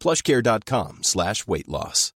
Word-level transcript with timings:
plushcare.com 0.00 1.02
slash 1.02 1.46
weight 1.46 1.68
loss. 1.68 2.12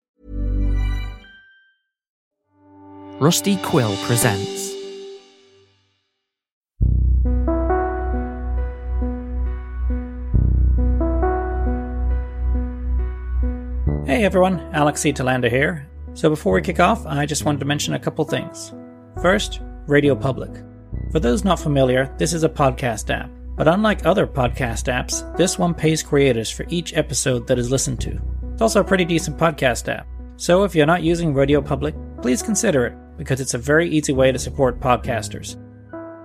Rusty 3.19 3.57
Quill 3.57 3.97
presents 4.05 4.77
Hey 14.07 14.25
everyone, 14.25 14.61
Alex 14.73 15.01
C. 15.01 15.13
Telander 15.13 15.51
here. 15.51 15.89
So 16.15 16.31
before 16.31 16.55
we 16.55 16.63
kick 16.63 16.79
off, 16.79 17.05
I 17.07 17.27
just 17.27 17.45
wanted 17.45 17.59
to 17.59 17.65
mention 17.65 17.95
a 17.95 17.99
couple 17.99 18.25
things. 18.25 18.73
First, 19.21 19.61
Radio 19.89 20.15
Public. 20.15 20.53
For 21.11 21.19
those 21.19 21.43
not 21.43 21.59
familiar, 21.59 22.15
this 22.17 22.33
is 22.33 22.45
a 22.45 22.49
podcast 22.49 23.13
app. 23.13 23.36
But 23.57 23.69
unlike 23.69 24.05
other 24.05 24.27
podcast 24.27 24.93
apps, 24.93 25.37
this 25.37 25.59
one 25.59 25.75
pays 25.75 26.03
creators 26.03 26.51
for 26.51 26.67
each 26.69 26.95
episode 26.95 27.47
that 27.47 27.59
is 27.59 27.71
listened 27.71 28.01
to. 28.03 28.21
It's 28.53 28.63
also 28.63 28.81
a 28.81 28.85
pretty 28.85 29.05
decent 29.05 29.39
podcast 29.39 29.89
app. 29.93 30.07
So 30.37 30.65
if 30.65 30.75
you're 30.75 30.87
not 30.87 31.03
using 31.03 31.33
Radio 31.33 31.63
Public, 31.63 31.95
please 32.21 32.43
consider 32.43 32.87
it 32.87 32.95
because 33.17 33.41
it's 33.41 33.55
a 33.55 33.59
very 33.59 33.89
easy 33.89 34.13
way 34.13 34.31
to 34.31 34.39
support 34.39 34.81
podcasters. 34.81 35.57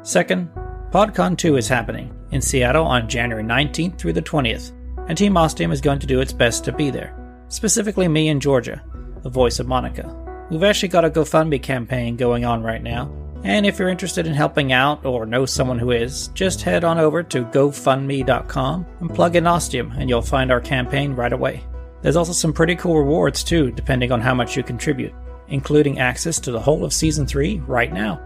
Second, 0.05 0.49
PodCon 0.91 1.37
2 1.37 1.55
is 1.55 1.69
happening 1.69 2.13
in 2.31 2.41
Seattle 2.41 2.85
on 2.85 3.07
January 3.07 3.43
19th 3.43 3.97
through 3.97 4.13
the 4.13 4.21
20th, 4.21 4.73
and 5.07 5.17
Team 5.17 5.37
Ostium 5.37 5.71
is 5.71 5.79
going 5.79 5.99
to 5.99 6.07
do 6.07 6.19
its 6.19 6.33
best 6.33 6.65
to 6.65 6.73
be 6.73 6.89
there. 6.89 7.15
Specifically 7.47 8.09
me 8.09 8.27
and 8.27 8.41
Georgia, 8.41 8.83
the 9.23 9.29
voice 9.29 9.59
of 9.59 9.67
Monica. 9.67 10.13
We've 10.49 10.63
actually 10.63 10.89
got 10.89 11.05
a 11.05 11.09
GoFundMe 11.09 11.63
campaign 11.63 12.17
going 12.17 12.43
on 12.43 12.61
right 12.61 12.83
now, 12.83 13.05
and 13.43 13.65
if 13.65 13.79
you're 13.79 13.89
interested 13.89 14.27
in 14.27 14.33
helping 14.33 14.71
out 14.71 15.05
or 15.05 15.25
know 15.25 15.45
someone 15.45 15.79
who 15.79 15.91
is, 15.91 16.27
just 16.29 16.61
head 16.61 16.83
on 16.83 16.97
over 16.97 17.23
to 17.23 17.43
gofundme.com 17.45 18.85
and 18.99 19.15
plug 19.15 19.35
in 19.35 19.47
Ostium 19.47 19.91
and 19.97 20.09
you'll 20.09 20.21
find 20.21 20.51
our 20.51 20.61
campaign 20.61 21.13
right 21.13 21.33
away. 21.33 21.63
There's 22.01 22.15
also 22.15 22.33
some 22.33 22.53
pretty 22.53 22.75
cool 22.75 22.97
rewards 22.97 23.43
too, 23.43 23.71
depending 23.71 24.11
on 24.11 24.21
how 24.21 24.33
much 24.33 24.55
you 24.57 24.63
contribute, 24.63 25.13
including 25.47 25.99
access 25.99 26.39
to 26.41 26.51
the 26.51 26.59
whole 26.59 26.83
of 26.83 26.93
Season 26.93 27.25
3 27.25 27.59
right 27.61 27.91
now. 27.91 28.19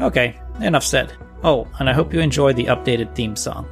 Okay, 0.00 0.40
enough 0.60 0.84
said. 0.84 1.12
Oh, 1.42 1.68
and 1.78 1.88
I 1.88 1.92
hope 1.92 2.12
you 2.12 2.20
enjoy 2.20 2.52
the 2.52 2.66
updated 2.66 3.14
theme 3.14 3.36
song. 3.36 3.68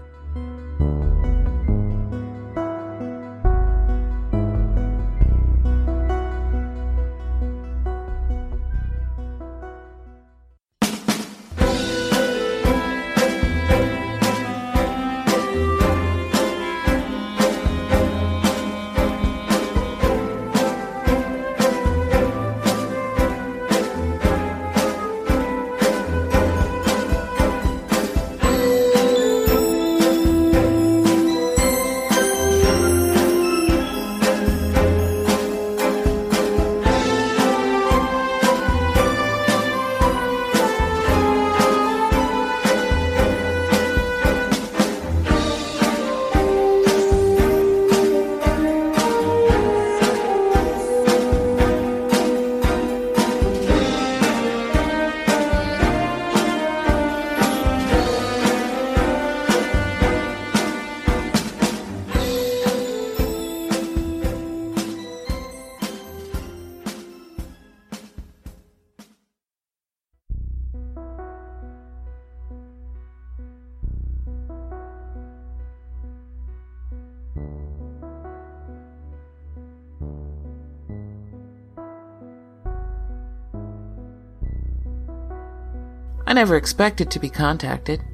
I 86.31 86.33
never 86.33 86.55
expected 86.55 87.11
to 87.11 87.19
be 87.19 87.29
contacted. 87.29 88.05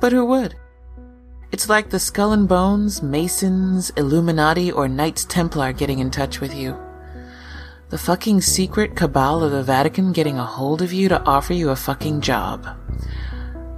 But 0.00 0.12
who 0.12 0.24
would? 0.24 0.54
It's 1.52 1.68
like 1.68 1.90
the 1.90 2.00
Skull 2.00 2.32
and 2.32 2.48
Bones, 2.48 3.02
Masons, 3.02 3.90
Illuminati, 3.98 4.72
or 4.72 4.88
Knights 4.88 5.26
Templar 5.26 5.74
getting 5.74 5.98
in 5.98 6.10
touch 6.10 6.40
with 6.40 6.54
you. 6.54 6.74
The 7.90 7.98
fucking 7.98 8.40
secret 8.40 8.96
cabal 8.96 9.44
of 9.44 9.52
the 9.52 9.62
Vatican 9.62 10.12
getting 10.12 10.38
a 10.38 10.46
hold 10.46 10.80
of 10.80 10.94
you 10.94 11.10
to 11.10 11.22
offer 11.24 11.52
you 11.52 11.68
a 11.68 11.76
fucking 11.76 12.22
job. 12.22 12.66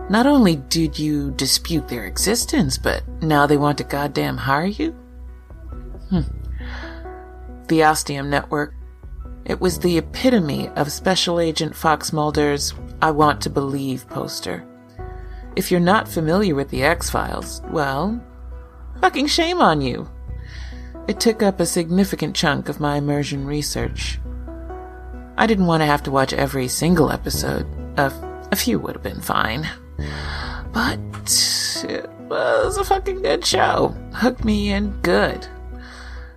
Not 0.09 0.27
only 0.27 0.55
did 0.55 0.97
you 0.97 1.33
dispute 1.33 1.89
their 1.89 2.07
existence, 2.07 2.79
but 2.79 3.03
now 3.21 3.49
they 3.49 3.57
want 3.57 3.79
to 3.79 3.85
goddamn 3.85 4.37
hire 4.37 4.67
you? 4.67 4.93
Hmm. 6.09 6.21
The 7.67 7.83
Ostium 7.83 8.31
Network. 8.31 8.75
It 9.45 9.61
was 9.61 9.81
the 9.81 9.99
epitome 9.99 10.69
of 10.69 10.93
Special 10.93 11.41
Agent 11.41 11.75
Fox 11.75 12.13
Mulder's 12.13 12.73
I 13.03 13.11
Want 13.11 13.41
to 13.43 13.51
Believe 13.51 14.09
poster. 14.09 14.67
If 15.57 15.71
you're 15.71 15.81
not 15.81 16.09
familiar 16.09 16.55
with 16.55 16.71
the 16.71 16.83
X 16.83 17.11
Files, 17.11 17.63
well, 17.71 18.21
fucking 19.01 19.27
shame 19.29 19.61
on 19.61 19.81
you. 19.81 20.09
It 21.07 21.21
took 21.21 21.43
up 21.43 21.61
a 21.61 21.67
significant 21.67 22.35
chunk 22.35 22.69
of 22.69 22.81
my 22.81 22.97
immersion 22.97 23.47
research. 23.47 24.19
I 25.37 25.47
didn't 25.47 25.67
want 25.67 25.83
to 25.83 25.87
have 25.87 26.03
to 26.05 26.11
watch 26.11 26.33
every 26.33 26.69
single 26.69 27.11
episode. 27.11 27.67
A, 27.99 28.13
a 28.51 28.57
few 28.57 28.79
would 28.79 28.95
have 28.95 29.03
been 29.03 29.21
fine. 29.21 29.69
But 30.73 30.99
it 31.89 32.09
was 32.29 32.79
a 32.79 32.85
fucking 32.85 33.23
good 33.23 33.45
show. 33.45 33.95
Hooked 34.15 34.45
me 34.45 34.73
in 34.73 34.91
good. 35.03 35.47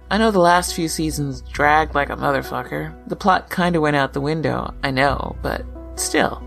I 0.10 0.18
know 0.18 0.32
the 0.32 0.40
last 0.40 0.74
few 0.74 0.88
seasons 0.88 1.42
dragged 1.42 1.96
like 1.96 2.10
a 2.10 2.16
motherfucker. 2.16 2.96
The 3.08 3.16
plot 3.16 3.50
kinda 3.50 3.82
went 3.82 3.96
out 3.96 4.14
the 4.14 4.22
window, 4.22 4.74
I 4.84 4.92
know, 4.92 5.36
but 5.42 5.66
still. 5.96 6.47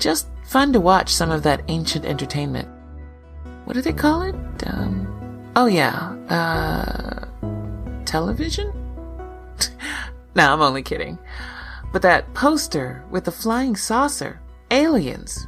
Just 0.00 0.28
fun 0.44 0.72
to 0.72 0.80
watch 0.80 1.12
some 1.12 1.30
of 1.30 1.42
that 1.42 1.62
ancient 1.68 2.06
entertainment. 2.06 2.68
What 3.66 3.74
do 3.74 3.82
they 3.82 3.92
call 3.92 4.22
it? 4.22 4.34
Um, 4.66 5.52
oh 5.54 5.66
yeah, 5.66 6.16
uh, 6.28 7.26
television? 8.06 8.72
nah, 10.34 10.52
I'm 10.52 10.62
only 10.62 10.82
kidding. 10.82 11.18
But 11.92 12.02
that 12.02 12.32
poster 12.34 13.04
with 13.10 13.24
the 13.24 13.32
flying 13.32 13.76
saucer, 13.76 14.40
aliens. 14.70 15.46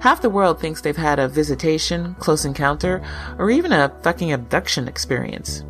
Half 0.00 0.22
the 0.22 0.28
world 0.28 0.60
thinks 0.60 0.80
they've 0.80 0.96
had 0.96 1.18
a 1.18 1.28
visitation, 1.28 2.14
close 2.18 2.44
encounter, 2.44 3.02
or 3.38 3.48
even 3.48 3.72
a 3.72 3.94
fucking 4.02 4.32
abduction 4.32 4.88
experience. 4.88 5.62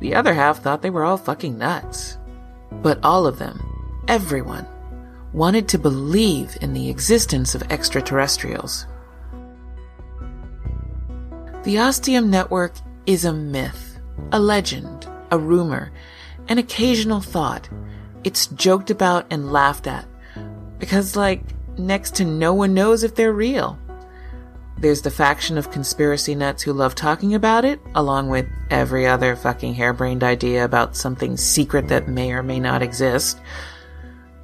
The 0.00 0.14
other 0.14 0.34
half 0.34 0.62
thought 0.62 0.82
they 0.82 0.90
were 0.90 1.04
all 1.04 1.16
fucking 1.16 1.56
nuts. 1.56 2.18
But 2.70 2.98
all 3.02 3.26
of 3.26 3.38
them, 3.38 3.60
everyone, 4.06 4.66
wanted 5.34 5.68
to 5.68 5.78
believe 5.78 6.56
in 6.60 6.72
the 6.72 6.88
existence 6.88 7.56
of 7.56 7.70
extraterrestrials. 7.70 8.86
The 11.64 11.78
Ostium 11.78 12.30
Network 12.30 12.74
is 13.04 13.24
a 13.24 13.32
myth, 13.32 13.98
a 14.30 14.38
legend, 14.38 15.08
a 15.32 15.38
rumor, 15.38 15.90
an 16.48 16.58
occasional 16.58 17.20
thought. 17.20 17.68
It's 18.22 18.46
joked 18.46 18.90
about 18.90 19.26
and 19.28 19.52
laughed 19.52 19.88
at. 19.88 20.06
Because, 20.78 21.16
like, 21.16 21.42
next 21.76 22.14
to 22.16 22.24
no 22.24 22.54
one 22.54 22.72
knows 22.72 23.02
if 23.02 23.16
they're 23.16 23.32
real. 23.32 23.76
There's 24.78 25.02
the 25.02 25.10
faction 25.10 25.58
of 25.58 25.70
conspiracy 25.72 26.34
nuts 26.36 26.62
who 26.62 26.72
love 26.72 26.94
talking 26.94 27.34
about 27.34 27.64
it, 27.64 27.80
along 27.96 28.28
with 28.28 28.46
every 28.70 29.06
other 29.06 29.34
fucking 29.34 29.74
harebrained 29.74 30.22
idea 30.22 30.64
about 30.64 30.96
something 30.96 31.36
secret 31.36 31.88
that 31.88 32.08
may 32.08 32.32
or 32.32 32.42
may 32.42 32.60
not 32.60 32.82
exist. 32.82 33.40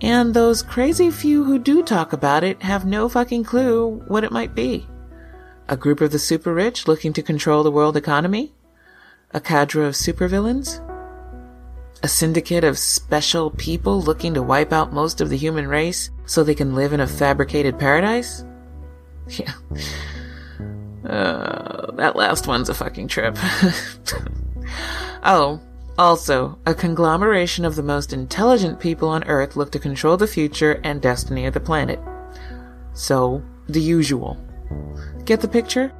And 0.02 0.32
those 0.32 0.62
crazy 0.62 1.10
few 1.10 1.44
who 1.44 1.58
do 1.58 1.82
talk 1.82 2.12
about 2.12 2.42
it 2.42 2.62
have 2.62 2.86
no 2.86 3.08
fucking 3.08 3.44
clue 3.44 4.02
what 4.08 4.24
it 4.24 4.32
might 4.32 4.54
be. 4.54 4.86
A 5.68 5.76
group 5.76 6.00
of 6.00 6.10
the 6.10 6.18
super 6.18 6.54
rich 6.54 6.88
looking 6.88 7.12
to 7.12 7.22
control 7.22 7.62
the 7.62 7.70
world 7.70 7.96
economy? 7.96 8.54
A 9.32 9.40
cadre 9.40 9.84
of 9.84 9.94
supervillains? 9.94 10.80
A 12.02 12.08
syndicate 12.08 12.64
of 12.64 12.78
special 12.78 13.50
people 13.50 14.00
looking 14.00 14.32
to 14.34 14.42
wipe 14.42 14.72
out 14.72 14.92
most 14.92 15.20
of 15.20 15.28
the 15.28 15.36
human 15.36 15.68
race 15.68 16.10
so 16.24 16.42
they 16.42 16.54
can 16.54 16.74
live 16.74 16.92
in 16.92 17.00
a 17.00 17.06
fabricated 17.06 17.78
paradise? 17.78 18.44
Yeah. 19.28 19.52
Uh, 21.08 21.92
that 21.92 22.16
last 22.16 22.48
one's 22.48 22.68
a 22.68 22.74
fucking 22.74 23.06
trip. 23.06 23.36
oh, 25.22 25.60
also, 26.00 26.58
a 26.64 26.72
conglomeration 26.72 27.66
of 27.66 27.76
the 27.76 27.82
most 27.82 28.14
intelligent 28.14 28.80
people 28.80 29.10
on 29.10 29.22
Earth 29.24 29.54
look 29.54 29.70
to 29.72 29.78
control 29.78 30.16
the 30.16 30.26
future 30.26 30.80
and 30.82 31.02
destiny 31.02 31.44
of 31.44 31.52
the 31.52 31.60
planet. 31.60 32.00
So, 32.94 33.42
the 33.68 33.82
usual. 33.82 34.38
Get 35.26 35.42
the 35.42 35.46
picture? 35.46 35.92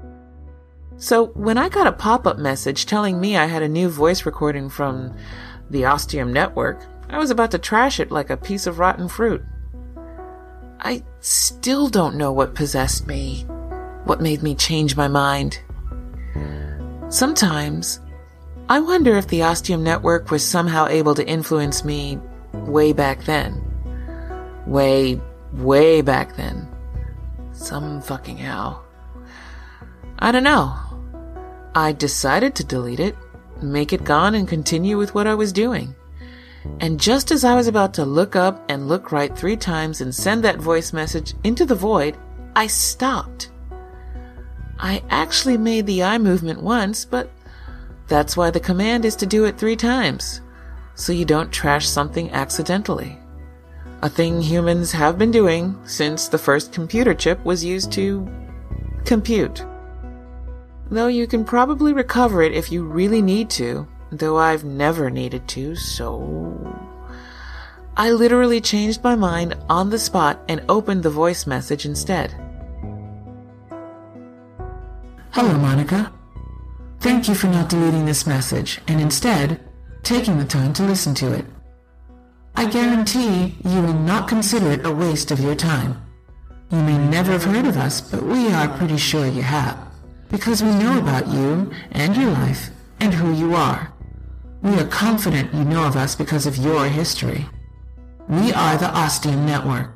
So, 0.97 1.27
when 1.35 1.59
I 1.59 1.69
got 1.69 1.87
a 1.87 1.93
pop 1.93 2.27
up 2.27 2.39
message 2.39 2.87
telling 2.87 3.21
me 3.21 3.37
I 3.37 3.45
had 3.45 3.63
a 3.63 3.69
new 3.69 3.91
voice 3.91 4.25
recording 4.25 4.71
from 4.71 5.15
the 5.69 5.85
Ostium 5.85 6.33
Network, 6.33 6.83
I 7.11 7.19
was 7.19 7.31
about 7.31 7.51
to 7.51 7.59
trash 7.59 8.01
it 8.01 8.11
like 8.11 8.31
a 8.31 8.39
piece 8.39 8.67
of 8.67 8.79
rotten 8.79 9.07
fruit. 9.07 9.43
I 10.81 11.05
still 11.21 11.91
don't 11.91 12.17
know 12.17 12.33
what 12.33 12.55
possessed 12.55 13.07
me, 13.07 13.43
what 14.05 14.23
made 14.23 14.43
me 14.43 14.55
change 14.55 14.97
my 14.97 15.09
mind. 15.09 15.61
Sometimes, 17.11 18.01
I 18.71 18.79
wonder 18.79 19.17
if 19.17 19.27
the 19.27 19.43
Ostium 19.43 19.83
Network 19.83 20.31
was 20.31 20.47
somehow 20.47 20.87
able 20.87 21.17
to 21.17 21.27
influence 21.27 21.85
me 21.85 22.21
way 22.53 22.93
back 22.93 23.25
then. 23.25 23.61
Way, 24.65 25.21
way 25.53 26.03
back 26.03 26.37
then. 26.37 26.69
Some 27.51 28.01
fucking 28.01 28.37
how. 28.39 28.83
I 30.21 30.31
don't 30.31 30.45
know. 30.45 30.73
I 31.75 31.91
decided 31.91 32.55
to 32.55 32.65
delete 32.65 33.01
it, 33.01 33.17
make 33.61 33.93
it 33.93 34.05
gone, 34.05 34.37
and 34.37 34.47
continue 34.47 34.97
with 34.97 35.17
what 35.17 35.27
I 35.27 35.35
was 35.35 35.53
doing. 35.53 35.97
And 36.79 37.01
just 37.01 37.33
as 37.33 37.43
I 37.43 37.57
was 37.57 37.67
about 37.67 37.93
to 37.95 38.05
look 38.05 38.37
up 38.37 38.65
and 38.69 38.87
look 38.87 39.11
right 39.11 39.37
three 39.37 39.57
times 39.57 40.01
and 40.01 40.15
send 40.15 40.45
that 40.45 40.61
voice 40.61 40.93
message 40.93 41.35
into 41.43 41.67
the 41.67 41.75
void, 41.75 42.17
I 42.55 42.69
stopped. 42.69 43.51
I 44.79 45.03
actually 45.11 45.59
made 45.59 45.87
the 45.87 46.05
eye 46.05 46.19
movement 46.19 46.63
once, 46.63 47.05
but 47.05 47.31
that's 48.11 48.37
why 48.37 48.51
the 48.51 48.61
command 48.61 49.05
is 49.05 49.15
to 49.17 49.25
do 49.25 49.45
it 49.45 49.57
three 49.57 49.77
times, 49.77 50.43
so 50.97 51.13
you 51.13 51.25
don't 51.25 51.53
trash 51.53 51.89
something 51.89 52.29
accidentally. 52.33 53.17
A 54.03 54.09
thing 54.09 54.43
humans 54.43 54.91
have 54.91 55.17
been 55.17 55.31
doing 55.31 55.79
since 55.85 56.27
the 56.27 56.37
first 56.37 56.73
computer 56.73 57.15
chip 57.15 57.43
was 57.45 57.65
used 57.65 57.93
to 57.93 58.29
compute. 59.05 59.65
Though 60.91 61.07
you 61.07 61.29
can 61.29 61.45
probably 61.45 61.93
recover 61.93 62.43
it 62.43 62.53
if 62.53 62.73
you 62.73 62.83
really 62.83 63.23
need 63.23 63.49
to, 63.51 63.87
though 64.11 64.37
I've 64.37 64.65
never 64.65 65.09
needed 65.09 65.47
to, 65.49 65.77
so. 65.77 66.19
I 67.97 68.11
literally 68.11 68.61
changed 68.61 69.05
my 69.05 69.15
mind 69.15 69.57
on 69.69 69.91
the 69.91 69.99
spot 70.01 70.41
and 70.49 70.65
opened 70.69 71.05
the 71.05 71.11
voice 71.11 71.47
message 71.47 71.87
instead. 71.87 72.35
Hello, 75.31 75.57
Monica. 75.59 76.13
Thank 77.01 77.29
you 77.29 77.35
for 77.35 77.47
not 77.47 77.71
deleting 77.71 78.05
this 78.05 78.27
message 78.27 78.79
and 78.87 79.01
instead 79.01 79.59
taking 80.03 80.37
the 80.39 80.45
time 80.45 80.75
to 80.75 80.83
listen 80.83 81.15
to 81.15 81.33
it. 81.33 81.47
I 82.55 82.69
guarantee 82.69 83.57
you 83.65 83.81
will 83.81 83.95
not 83.95 84.29
consider 84.29 84.73
it 84.73 84.85
a 84.85 84.93
waste 84.93 85.31
of 85.31 85.41
your 85.41 85.55
time. 85.55 85.97
You 86.71 86.83
may 86.83 86.99
never 86.99 87.33
have 87.33 87.45
heard 87.45 87.65
of 87.65 87.79
us, 87.79 88.03
but 88.03 88.23
we 88.23 88.53
are 88.53 88.69
pretty 88.77 88.99
sure 88.99 89.27
you 89.27 89.41
have, 89.41 89.79
because 90.29 90.63
we 90.63 90.75
know 90.75 90.99
about 90.99 91.27
you 91.27 91.73
and 91.93 92.15
your 92.15 92.33
life 92.33 92.69
and 93.01 93.15
who 93.15 93.33
you 93.33 93.55
are. 93.55 93.91
We 94.63 94.75
are 94.75 94.87
confident 94.87 95.55
you 95.55 95.65
know 95.65 95.87
of 95.87 95.97
us 95.97 96.15
because 96.15 96.45
of 96.45 96.59
your 96.59 96.85
history. 96.85 97.47
We 98.29 98.53
are 98.53 98.77
the 98.77 98.95
Ostium 98.95 99.47
Network, 99.47 99.91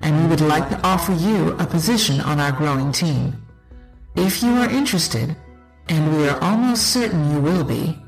and 0.00 0.22
we 0.22 0.28
would 0.28 0.40
like 0.40 0.70
to 0.70 0.80
offer 0.86 1.12
you 1.12 1.52
a 1.58 1.66
position 1.66 2.20
on 2.22 2.40
our 2.40 2.52
growing 2.52 2.92
team. 2.92 3.46
If 4.14 4.42
you 4.42 4.52
are 4.52 4.70
interested, 4.70 5.36
and 5.88 6.16
we 6.16 6.28
are 6.28 6.38
almost 6.42 6.92
certain 6.92 7.30
you 7.30 7.40
will 7.40 7.64
be, 7.64 7.98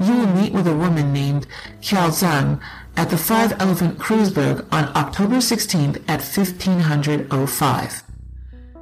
you 0.00 0.14
will 0.14 0.26
meet 0.28 0.52
with 0.52 0.66
a 0.66 0.76
woman 0.76 1.12
named 1.12 1.46
Qiao 1.80 2.08
Zhang 2.10 2.60
at 2.96 3.10
the 3.10 3.18
Five 3.18 3.60
Elephant 3.60 3.98
Kreuzberg 3.98 4.66
on 4.72 4.84
October 4.96 5.36
16th 5.36 5.96
at 6.08 6.20
1505. 6.20 8.02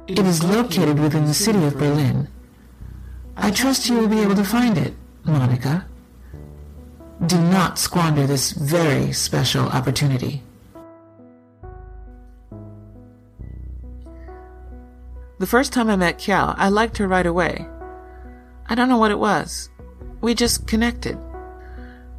It 0.07 0.19
is 0.19 0.43
located 0.43 0.99
within 0.99 1.25
the 1.25 1.33
city 1.33 1.63
of 1.65 1.77
Berlin. 1.77 2.27
I 3.35 3.51
trust 3.51 3.89
you 3.89 3.97
will 3.97 4.07
be 4.07 4.19
able 4.19 4.35
to 4.35 4.43
find 4.43 4.77
it, 4.77 4.93
Monica. 5.23 5.85
Do 7.25 7.39
not 7.39 7.79
squander 7.79 8.27
this 8.27 8.51
very 8.51 9.11
special 9.11 9.67
opportunity. 9.67 10.43
The 15.39 15.47
first 15.47 15.73
time 15.73 15.89
I 15.89 15.95
met 15.95 16.17
Qiao, 16.17 16.55
I 16.57 16.69
liked 16.69 16.97
her 16.97 17.07
right 17.07 17.25
away. 17.25 17.67
I 18.69 18.75
don't 18.75 18.89
know 18.89 18.97
what 18.97 19.11
it 19.11 19.19
was. 19.19 19.69
We 20.21 20.33
just 20.33 20.67
connected. 20.67 21.17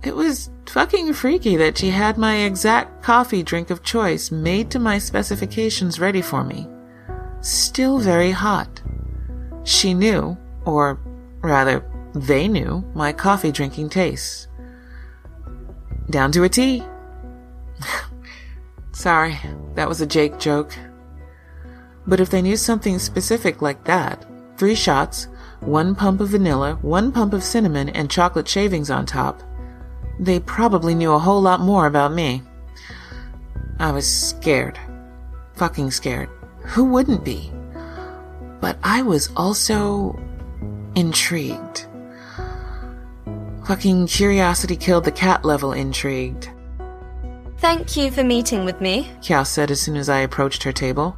It 0.02 0.14
was 0.14 0.50
fucking 0.66 1.12
freaky 1.14 1.56
that 1.56 1.78
she 1.78 1.90
had 1.90 2.18
my 2.18 2.36
exact 2.36 3.02
coffee 3.02 3.42
drink 3.42 3.70
of 3.70 3.82
choice 3.82 4.30
made 4.30 4.70
to 4.70 4.78
my 4.78 4.98
specifications 4.98 5.98
ready 5.98 6.22
for 6.22 6.44
me. 6.44 6.68
Still 7.40 7.98
very 7.98 8.30
hot. 8.30 8.82
She 9.64 9.94
knew, 9.94 10.36
or 10.64 10.98
rather, 11.40 11.84
they 12.14 12.48
knew, 12.48 12.84
my 12.94 13.12
coffee 13.12 13.52
drinking 13.52 13.90
tastes. 13.90 14.48
Down 16.10 16.32
to 16.32 16.44
a 16.44 16.48
T. 16.48 16.82
Sorry, 18.92 19.38
that 19.74 19.88
was 19.88 20.00
a 20.00 20.06
Jake 20.06 20.38
joke. 20.38 20.74
But 22.06 22.20
if 22.20 22.30
they 22.30 22.40
knew 22.40 22.56
something 22.56 22.98
specific 22.98 23.60
like 23.60 23.84
that, 23.84 24.24
three 24.56 24.74
shots, 24.74 25.28
one 25.60 25.94
pump 25.94 26.20
of 26.20 26.28
vanilla, 26.28 26.78
one 26.82 27.12
pump 27.12 27.32
of 27.32 27.42
cinnamon, 27.42 27.88
and 27.90 28.10
chocolate 28.10 28.48
shavings 28.48 28.90
on 28.90 29.06
top, 29.06 29.42
they 30.18 30.40
probably 30.40 30.94
knew 30.94 31.12
a 31.12 31.18
whole 31.18 31.40
lot 31.40 31.60
more 31.60 31.86
about 31.86 32.12
me. 32.12 32.42
I 33.78 33.92
was 33.92 34.10
scared. 34.10 34.78
Fucking 35.54 35.90
scared. 35.90 36.28
Who 36.62 36.84
wouldn't 36.84 37.24
be? 37.24 37.52
But 38.60 38.78
I 38.82 39.02
was 39.02 39.30
also 39.36 40.20
intrigued. 40.96 41.86
Fucking 43.66 44.06
curiosity 44.06 44.76
killed 44.76 45.04
the 45.04 45.12
cat 45.12 45.44
level 45.44 45.72
intrigued. 45.72 46.50
Thank 47.58 47.96
you 47.96 48.10
for 48.10 48.24
meeting 48.24 48.64
with 48.64 48.80
me, 48.80 49.10
Qiao 49.20 49.46
said 49.46 49.70
as 49.70 49.80
soon 49.80 49.96
as 49.96 50.08
I 50.08 50.20
approached 50.20 50.62
her 50.62 50.72
table. 50.72 51.16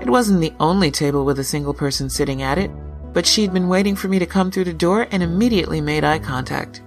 It 0.00 0.08
wasn't 0.08 0.40
the 0.40 0.52
only 0.58 0.90
table 0.90 1.24
with 1.24 1.38
a 1.38 1.44
single 1.44 1.74
person 1.74 2.10
sitting 2.10 2.42
at 2.42 2.58
it, 2.58 2.70
but 3.14 3.24
she'd 3.24 3.52
been 3.52 3.68
waiting 3.68 3.96
for 3.96 4.08
me 4.08 4.18
to 4.18 4.26
come 4.26 4.50
through 4.50 4.64
the 4.64 4.72
door 4.74 5.06
and 5.10 5.22
immediately 5.22 5.80
made 5.80 6.04
eye 6.04 6.18
contact. 6.18 6.82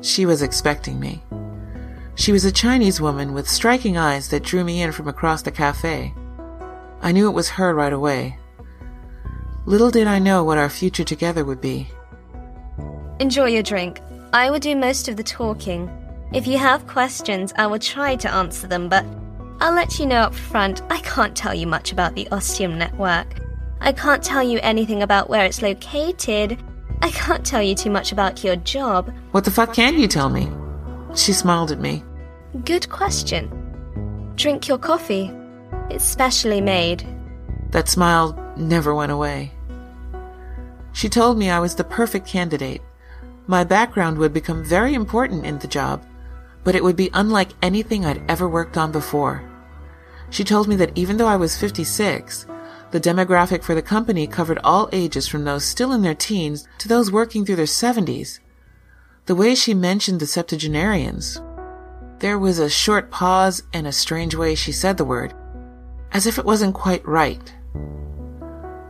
She 0.00 0.26
was 0.26 0.42
expecting 0.42 0.98
me. 0.98 1.22
She 2.14 2.32
was 2.32 2.44
a 2.44 2.50
Chinese 2.50 3.00
woman 3.00 3.34
with 3.34 3.48
striking 3.48 3.96
eyes 3.96 4.28
that 4.30 4.42
drew 4.42 4.64
me 4.64 4.82
in 4.82 4.90
from 4.90 5.06
across 5.06 5.42
the 5.42 5.52
cafe. 5.52 6.14
I 7.00 7.12
knew 7.12 7.28
it 7.28 7.34
was 7.34 7.50
her 7.50 7.74
right 7.74 7.92
away. 7.92 8.38
Little 9.66 9.90
did 9.90 10.06
I 10.06 10.18
know 10.18 10.42
what 10.42 10.58
our 10.58 10.70
future 10.70 11.04
together 11.04 11.44
would 11.44 11.60
be. 11.60 11.88
Enjoy 13.20 13.46
your 13.46 13.62
drink. 13.62 14.00
I 14.32 14.50
will 14.50 14.58
do 14.58 14.74
most 14.74 15.08
of 15.08 15.16
the 15.16 15.22
talking. 15.22 15.90
If 16.32 16.46
you 16.46 16.58
have 16.58 16.86
questions, 16.86 17.52
I 17.56 17.66
will 17.66 17.78
try 17.78 18.16
to 18.16 18.32
answer 18.32 18.66
them, 18.66 18.88
but 18.88 19.04
I'll 19.60 19.74
let 19.74 19.98
you 19.98 20.06
know 20.06 20.20
up 20.20 20.34
front 20.34 20.82
I 20.90 21.00
can't 21.00 21.36
tell 21.36 21.54
you 21.54 21.66
much 21.66 21.92
about 21.92 22.14
the 22.14 22.28
Ostium 22.32 22.78
network. 22.78 23.47
I 23.80 23.92
can't 23.92 24.22
tell 24.22 24.42
you 24.42 24.58
anything 24.62 25.02
about 25.02 25.30
where 25.30 25.44
it's 25.44 25.62
located. 25.62 26.58
I 27.00 27.10
can't 27.10 27.46
tell 27.46 27.62
you 27.62 27.74
too 27.74 27.90
much 27.90 28.10
about 28.12 28.42
your 28.42 28.56
job. 28.56 29.12
What 29.30 29.44
the 29.44 29.50
fuck 29.50 29.72
can 29.72 29.98
you 29.98 30.08
tell 30.08 30.30
me? 30.30 30.50
She 31.14 31.32
smiled 31.32 31.70
at 31.70 31.80
me. 31.80 32.02
Good 32.64 32.88
question. 32.88 34.32
Drink 34.34 34.66
your 34.68 34.78
coffee. 34.78 35.30
It's 35.90 36.04
specially 36.04 36.60
made. 36.60 37.06
That 37.70 37.88
smile 37.88 38.36
never 38.56 38.94
went 38.94 39.12
away. 39.12 39.52
She 40.92 41.08
told 41.08 41.38
me 41.38 41.48
I 41.48 41.60
was 41.60 41.76
the 41.76 41.84
perfect 41.84 42.26
candidate. 42.26 42.82
My 43.46 43.62
background 43.62 44.18
would 44.18 44.32
become 44.32 44.64
very 44.64 44.94
important 44.94 45.46
in 45.46 45.58
the 45.58 45.68
job, 45.68 46.04
but 46.64 46.74
it 46.74 46.82
would 46.82 46.96
be 46.96 47.10
unlike 47.14 47.50
anything 47.62 48.04
I'd 48.04 48.22
ever 48.28 48.48
worked 48.48 48.76
on 48.76 48.90
before. 48.90 49.42
She 50.30 50.44
told 50.44 50.68
me 50.68 50.76
that 50.76 50.92
even 50.96 51.16
though 51.16 51.28
I 51.28 51.36
was 51.36 51.56
56, 51.56 52.46
the 52.90 53.00
demographic 53.00 53.62
for 53.62 53.74
the 53.74 53.82
company 53.82 54.26
covered 54.26 54.58
all 54.64 54.88
ages 54.92 55.28
from 55.28 55.44
those 55.44 55.64
still 55.64 55.92
in 55.92 56.02
their 56.02 56.14
teens 56.14 56.66
to 56.78 56.88
those 56.88 57.12
working 57.12 57.44
through 57.44 57.56
their 57.56 57.66
70s. 57.66 58.40
The 59.26 59.34
way 59.34 59.54
she 59.54 59.74
mentioned 59.74 60.20
the 60.20 60.26
septuagenarians, 60.26 61.40
there 62.20 62.38
was 62.38 62.58
a 62.58 62.70
short 62.70 63.10
pause 63.10 63.62
and 63.72 63.86
a 63.86 63.92
strange 63.92 64.34
way 64.34 64.54
she 64.54 64.72
said 64.72 64.96
the 64.96 65.04
word, 65.04 65.34
as 66.12 66.26
if 66.26 66.38
it 66.38 66.44
wasn't 66.44 66.74
quite 66.74 67.06
right. 67.06 67.54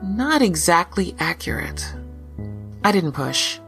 Not 0.03 0.43
exactly 0.43 1.15
accurate. 1.19 1.93
I 2.85 2.93
didn't 2.93 3.13
push. 3.13 3.59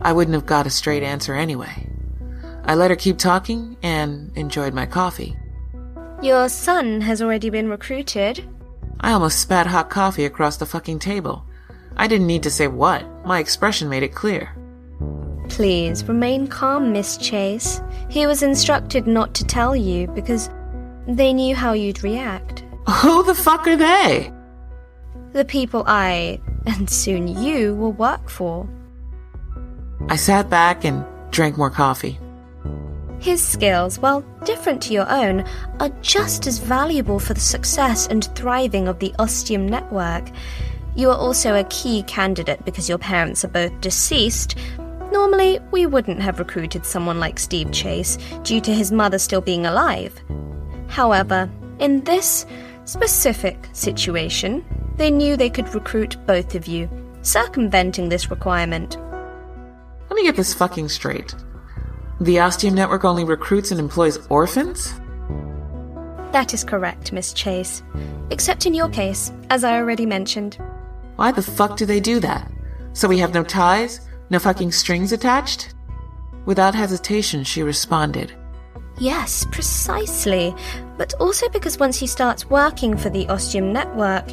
I 0.00 0.12
wouldn't 0.12 0.34
have 0.34 0.46
got 0.46 0.66
a 0.66 0.70
straight 0.70 1.02
answer 1.02 1.34
anyway. 1.34 1.88
I 2.64 2.74
let 2.74 2.90
her 2.90 2.96
keep 2.96 3.18
talking 3.18 3.76
and 3.82 4.32
enjoyed 4.36 4.72
my 4.72 4.86
coffee. 4.86 5.36
Your 6.22 6.48
son 6.48 7.02
has 7.02 7.20
already 7.20 7.50
been 7.50 7.68
recruited. 7.68 8.48
I 9.04 9.12
almost 9.12 9.40
spat 9.40 9.66
hot 9.66 9.90
coffee 9.90 10.24
across 10.24 10.56
the 10.56 10.64
fucking 10.64 10.98
table. 10.98 11.44
I 11.94 12.06
didn't 12.06 12.26
need 12.26 12.42
to 12.44 12.50
say 12.50 12.68
what. 12.68 13.04
My 13.26 13.38
expression 13.38 13.90
made 13.90 14.02
it 14.02 14.14
clear. 14.14 14.56
Please 15.50 16.02
remain 16.08 16.46
calm, 16.46 16.90
Miss 16.90 17.18
Chase. 17.18 17.82
He 18.08 18.26
was 18.26 18.42
instructed 18.42 19.06
not 19.06 19.34
to 19.34 19.44
tell 19.44 19.76
you 19.76 20.06
because 20.06 20.48
they 21.06 21.34
knew 21.34 21.54
how 21.54 21.74
you'd 21.74 22.02
react. 22.02 22.64
Who 22.88 23.22
the 23.24 23.34
fuck 23.34 23.68
are 23.68 23.76
they? 23.76 24.32
The 25.34 25.44
people 25.44 25.84
I, 25.86 26.40
and 26.64 26.88
soon 26.88 27.28
you, 27.28 27.74
will 27.74 27.92
work 27.92 28.30
for. 28.30 28.66
I 30.08 30.16
sat 30.16 30.48
back 30.48 30.82
and 30.82 31.04
drank 31.30 31.58
more 31.58 31.68
coffee. 31.68 32.18
His 33.24 33.42
skills, 33.42 33.98
while 33.98 34.20
different 34.44 34.82
to 34.82 34.92
your 34.92 35.10
own, 35.10 35.46
are 35.80 35.88
just 36.02 36.46
as 36.46 36.58
valuable 36.58 37.18
for 37.18 37.32
the 37.32 37.40
success 37.40 38.06
and 38.06 38.22
thriving 38.34 38.86
of 38.86 38.98
the 38.98 39.14
Ostium 39.18 39.66
network. 39.66 40.28
You 40.94 41.08
are 41.08 41.16
also 41.16 41.54
a 41.54 41.64
key 41.64 42.02
candidate 42.02 42.62
because 42.66 42.86
your 42.86 42.98
parents 42.98 43.42
are 43.42 43.48
both 43.48 43.80
deceased. 43.80 44.58
Normally, 45.10 45.58
we 45.70 45.86
wouldn't 45.86 46.20
have 46.20 46.38
recruited 46.38 46.84
someone 46.84 47.18
like 47.18 47.38
Steve 47.38 47.72
Chase 47.72 48.18
due 48.42 48.60
to 48.60 48.74
his 48.74 48.92
mother 48.92 49.18
still 49.18 49.40
being 49.40 49.64
alive. 49.64 50.12
However, 50.88 51.48
in 51.78 52.04
this 52.04 52.44
specific 52.84 53.70
situation, 53.72 54.62
they 54.96 55.10
knew 55.10 55.34
they 55.34 55.48
could 55.48 55.74
recruit 55.74 56.18
both 56.26 56.54
of 56.54 56.66
you, 56.66 56.90
circumventing 57.22 58.10
this 58.10 58.28
requirement. 58.28 58.98
Let 60.10 60.16
me 60.16 60.24
get 60.24 60.36
this 60.36 60.52
fucking 60.52 60.90
straight. 60.90 61.34
The 62.20 62.38
Ostium 62.38 62.74
Network 62.74 63.04
only 63.04 63.24
recruits 63.24 63.70
and 63.72 63.80
employs 63.80 64.24
orphans? 64.28 64.94
That 66.32 66.54
is 66.54 66.62
correct, 66.64 67.12
Miss 67.12 67.32
Chase. 67.32 67.82
Except 68.30 68.66
in 68.66 68.74
your 68.74 68.88
case, 68.88 69.32
as 69.50 69.64
I 69.64 69.76
already 69.76 70.06
mentioned. 70.06 70.58
Why 71.16 71.32
the 71.32 71.42
fuck 71.42 71.76
do 71.76 71.86
they 71.86 72.00
do 72.00 72.20
that? 72.20 72.50
So 72.92 73.08
we 73.08 73.18
have 73.18 73.34
no 73.34 73.42
ties? 73.42 74.00
No 74.30 74.38
fucking 74.38 74.72
strings 74.72 75.12
attached? 75.12 75.74
Without 76.46 76.74
hesitation, 76.74 77.42
she 77.42 77.62
responded. 77.62 78.32
Yes, 78.98 79.44
precisely. 79.50 80.54
But 80.96 81.14
also 81.14 81.48
because 81.48 81.78
once 81.78 82.00
you 82.00 82.06
start 82.06 82.48
working 82.48 82.96
for 82.96 83.10
the 83.10 83.28
Ostium 83.28 83.72
Network, 83.72 84.24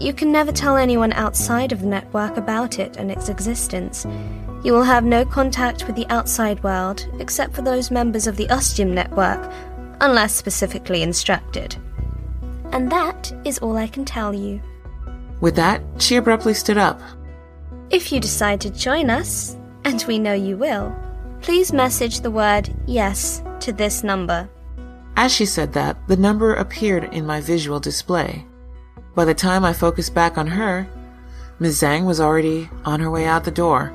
you 0.00 0.12
can 0.12 0.32
never 0.32 0.52
tell 0.52 0.76
anyone 0.76 1.12
outside 1.12 1.72
of 1.72 1.80
the 1.80 1.86
network 1.86 2.36
about 2.36 2.78
it 2.78 2.96
and 2.96 3.10
its 3.10 3.28
existence. 3.28 4.06
You 4.66 4.72
will 4.72 4.82
have 4.82 5.04
no 5.04 5.24
contact 5.24 5.86
with 5.86 5.94
the 5.94 6.08
outside 6.08 6.60
world 6.64 7.06
except 7.20 7.54
for 7.54 7.62
those 7.62 7.92
members 7.92 8.26
of 8.26 8.36
the 8.36 8.50
Ostium 8.50 8.92
network, 8.92 9.52
unless 10.00 10.34
specifically 10.34 11.04
instructed. 11.04 11.76
And 12.72 12.90
that 12.90 13.32
is 13.44 13.60
all 13.60 13.76
I 13.76 13.86
can 13.86 14.04
tell 14.04 14.34
you. 14.34 14.60
With 15.40 15.54
that, 15.54 15.82
she 16.00 16.16
abruptly 16.16 16.52
stood 16.52 16.78
up. 16.78 17.00
If 17.90 18.10
you 18.10 18.18
decide 18.18 18.60
to 18.62 18.70
join 18.70 19.08
us, 19.08 19.56
and 19.84 20.04
we 20.08 20.18
know 20.18 20.34
you 20.34 20.56
will, 20.56 20.92
please 21.42 21.72
message 21.72 22.18
the 22.18 22.32
word 22.32 22.74
yes 22.86 23.44
to 23.60 23.72
this 23.72 24.02
number. 24.02 24.48
As 25.16 25.32
she 25.32 25.46
said 25.46 25.74
that, 25.74 25.96
the 26.08 26.16
number 26.16 26.54
appeared 26.54 27.04
in 27.14 27.24
my 27.24 27.40
visual 27.40 27.78
display. 27.78 28.44
By 29.14 29.26
the 29.26 29.32
time 29.32 29.64
I 29.64 29.72
focused 29.72 30.12
back 30.12 30.36
on 30.36 30.48
her, 30.48 30.88
Ms. 31.60 31.80
Zhang 31.80 32.04
was 32.04 32.18
already 32.18 32.68
on 32.84 32.98
her 32.98 33.12
way 33.12 33.26
out 33.26 33.44
the 33.44 33.52
door. 33.52 33.92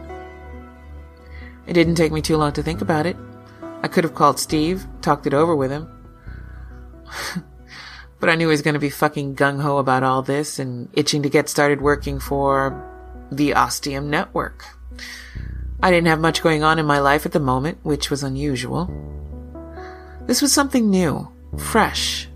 It 1.67 1.73
didn't 1.73 1.95
take 1.95 2.11
me 2.11 2.21
too 2.21 2.37
long 2.37 2.53
to 2.53 2.63
think 2.63 2.81
about 2.81 3.05
it. 3.05 3.17
I 3.83 3.87
could 3.87 4.03
have 4.03 4.15
called 4.15 4.39
Steve, 4.39 4.85
talked 5.01 5.27
it 5.27 5.33
over 5.33 5.55
with 5.55 5.71
him. 5.71 5.89
but 8.19 8.29
I 8.29 8.35
knew 8.35 8.47
he 8.47 8.51
was 8.51 8.61
going 8.61 8.75
to 8.75 8.79
be 8.79 8.89
fucking 8.89 9.35
gung 9.35 9.61
ho 9.61 9.77
about 9.77 10.03
all 10.03 10.21
this 10.21 10.59
and 10.59 10.89
itching 10.93 11.23
to 11.23 11.29
get 11.29 11.49
started 11.49 11.81
working 11.81 12.19
for 12.19 12.87
the 13.31 13.53
Ostium 13.53 14.09
Network. 14.09 14.65
I 15.81 15.89
didn't 15.89 16.07
have 16.07 16.19
much 16.19 16.43
going 16.43 16.63
on 16.63 16.77
in 16.77 16.85
my 16.85 16.99
life 16.99 17.25
at 17.25 17.31
the 17.31 17.39
moment, 17.39 17.79
which 17.83 18.11
was 18.11 18.23
unusual. 18.23 18.89
This 20.27 20.41
was 20.41 20.53
something 20.53 20.89
new, 20.89 21.31
fresh, 21.57 22.27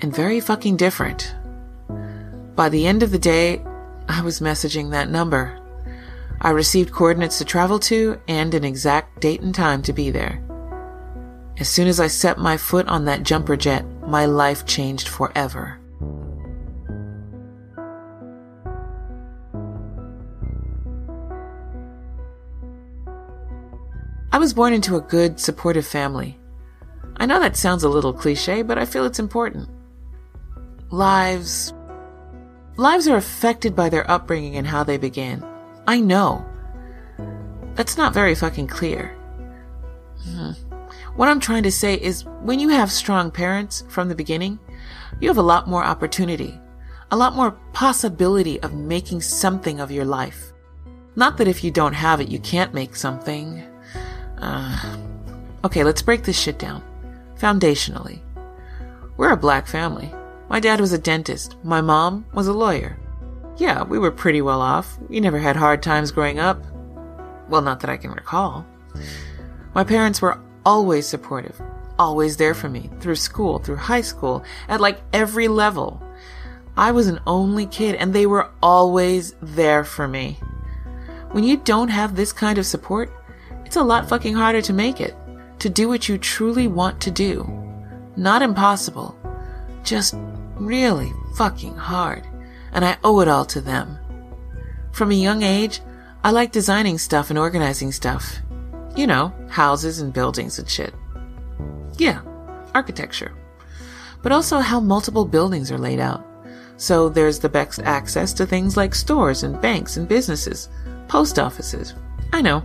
and 0.00 0.14
very 0.14 0.40
fucking 0.40 0.76
different. 0.76 1.34
By 2.56 2.70
the 2.70 2.86
end 2.86 3.02
of 3.02 3.10
the 3.10 3.18
day, 3.18 3.62
I 4.08 4.22
was 4.22 4.40
messaging 4.40 4.90
that 4.90 5.10
number. 5.10 5.60
I 6.40 6.50
received 6.50 6.92
coordinates 6.92 7.38
to 7.38 7.44
travel 7.44 7.78
to 7.80 8.20
and 8.28 8.54
an 8.54 8.64
exact 8.64 9.20
date 9.20 9.40
and 9.40 9.54
time 9.54 9.82
to 9.82 9.92
be 9.92 10.10
there. 10.10 10.42
As 11.58 11.68
soon 11.68 11.86
as 11.86 12.00
I 12.00 12.08
set 12.08 12.38
my 12.38 12.56
foot 12.56 12.88
on 12.88 13.04
that 13.04 13.22
jumper 13.22 13.56
jet, 13.56 13.84
my 14.06 14.26
life 14.26 14.66
changed 14.66 15.08
forever. 15.08 15.80
I 24.32 24.38
was 24.38 24.52
born 24.52 24.72
into 24.72 24.96
a 24.96 25.00
good, 25.00 25.38
supportive 25.38 25.86
family. 25.86 26.36
I 27.18 27.26
know 27.26 27.38
that 27.38 27.56
sounds 27.56 27.84
a 27.84 27.88
little 27.88 28.12
cliche, 28.12 28.62
but 28.62 28.78
I 28.78 28.84
feel 28.84 29.04
it's 29.04 29.20
important. 29.20 29.68
Lives. 30.90 31.72
Lives 32.76 33.06
are 33.06 33.16
affected 33.16 33.76
by 33.76 33.88
their 33.88 34.10
upbringing 34.10 34.56
and 34.56 34.66
how 34.66 34.82
they 34.82 34.96
began. 34.96 35.44
I 35.86 36.00
know. 36.00 36.44
That's 37.74 37.96
not 37.96 38.14
very 38.14 38.34
fucking 38.34 38.68
clear. 38.68 39.16
Hmm. 40.22 40.52
What 41.16 41.28
I'm 41.28 41.40
trying 41.40 41.62
to 41.64 41.72
say 41.72 41.94
is 41.94 42.24
when 42.42 42.58
you 42.58 42.70
have 42.70 42.90
strong 42.90 43.30
parents 43.30 43.84
from 43.88 44.08
the 44.08 44.14
beginning, 44.14 44.58
you 45.20 45.28
have 45.28 45.38
a 45.38 45.42
lot 45.42 45.68
more 45.68 45.84
opportunity, 45.84 46.60
a 47.10 47.16
lot 47.16 47.36
more 47.36 47.52
possibility 47.72 48.60
of 48.62 48.74
making 48.74 49.20
something 49.20 49.80
of 49.80 49.90
your 49.90 50.04
life. 50.04 50.52
Not 51.16 51.36
that 51.38 51.48
if 51.48 51.62
you 51.62 51.70
don't 51.70 51.92
have 51.92 52.20
it, 52.20 52.28
you 52.28 52.40
can't 52.40 52.74
make 52.74 52.96
something. 52.96 53.62
Uh, 54.38 54.96
okay, 55.64 55.84
let's 55.84 56.02
break 56.02 56.24
this 56.24 56.38
shit 56.38 56.58
down. 56.58 56.82
Foundationally. 57.38 58.20
We're 59.16 59.32
a 59.32 59.36
black 59.36 59.68
family. 59.68 60.12
My 60.48 60.58
dad 60.58 60.80
was 60.80 60.92
a 60.92 60.98
dentist. 60.98 61.56
My 61.62 61.80
mom 61.80 62.26
was 62.32 62.48
a 62.48 62.52
lawyer. 62.52 62.98
Yeah, 63.56 63.84
we 63.84 63.98
were 63.98 64.10
pretty 64.10 64.42
well 64.42 64.60
off. 64.60 64.98
We 65.08 65.20
never 65.20 65.38
had 65.38 65.56
hard 65.56 65.82
times 65.82 66.10
growing 66.10 66.38
up. 66.38 66.64
Well, 67.48 67.62
not 67.62 67.80
that 67.80 67.90
I 67.90 67.96
can 67.96 68.10
recall. 68.10 68.66
My 69.74 69.84
parents 69.84 70.20
were 70.20 70.40
always 70.64 71.06
supportive, 71.06 71.60
always 71.98 72.36
there 72.36 72.54
for 72.54 72.68
me, 72.68 72.90
through 73.00 73.16
school, 73.16 73.58
through 73.58 73.76
high 73.76 74.00
school, 74.00 74.44
at 74.68 74.80
like 74.80 75.00
every 75.12 75.48
level. 75.48 76.02
I 76.76 76.90
was 76.90 77.06
an 77.06 77.20
only 77.26 77.66
kid 77.66 77.94
and 77.96 78.12
they 78.12 78.26
were 78.26 78.50
always 78.62 79.34
there 79.40 79.84
for 79.84 80.08
me. 80.08 80.40
When 81.30 81.44
you 81.44 81.56
don't 81.58 81.88
have 81.88 82.16
this 82.16 82.32
kind 82.32 82.58
of 82.58 82.66
support, 82.66 83.12
it's 83.64 83.76
a 83.76 83.82
lot 83.82 84.08
fucking 84.08 84.34
harder 84.34 84.62
to 84.62 84.72
make 84.72 85.00
it, 85.00 85.14
to 85.60 85.68
do 85.68 85.88
what 85.88 86.08
you 86.08 86.18
truly 86.18 86.66
want 86.66 87.00
to 87.02 87.10
do. 87.10 87.44
Not 88.16 88.42
impossible, 88.42 89.16
just 89.82 90.14
really 90.56 91.12
fucking 91.36 91.74
hard, 91.74 92.26
and 92.74 92.84
I 92.84 92.98
owe 93.02 93.20
it 93.20 93.28
all 93.28 93.44
to 93.46 93.60
them. 93.60 93.98
From 94.92 95.10
a 95.10 95.14
young 95.14 95.42
age, 95.42 95.80
I 96.22 96.30
like 96.30 96.52
designing 96.52 96.98
stuff 96.98 97.30
and 97.30 97.38
organizing 97.38 97.92
stuff. 97.92 98.36
You 98.96 99.06
know, 99.06 99.32
houses 99.48 100.00
and 100.00 100.12
buildings 100.12 100.58
and 100.58 100.68
shit. 100.68 100.94
Yeah, 101.96 102.20
architecture. 102.74 103.32
But 104.22 104.32
also 104.32 104.58
how 104.58 104.80
multiple 104.80 105.24
buildings 105.24 105.70
are 105.70 105.78
laid 105.78 106.00
out. 106.00 106.24
So 106.76 107.08
there's 107.08 107.38
the 107.38 107.48
best 107.48 107.80
access 107.80 108.32
to 108.34 108.46
things 108.46 108.76
like 108.76 108.94
stores 108.94 109.42
and 109.42 109.60
banks 109.60 109.96
and 109.96 110.08
businesses, 110.08 110.68
post 111.08 111.38
offices. 111.38 111.94
I 112.32 112.42
know. 112.42 112.62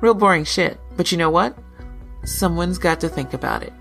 Real 0.00 0.14
boring 0.14 0.44
shit. 0.44 0.78
But 0.96 1.12
you 1.12 1.18
know 1.18 1.30
what? 1.30 1.56
Someone's 2.24 2.78
got 2.78 3.00
to 3.00 3.08
think 3.08 3.34
about 3.34 3.62
it. 3.62 3.72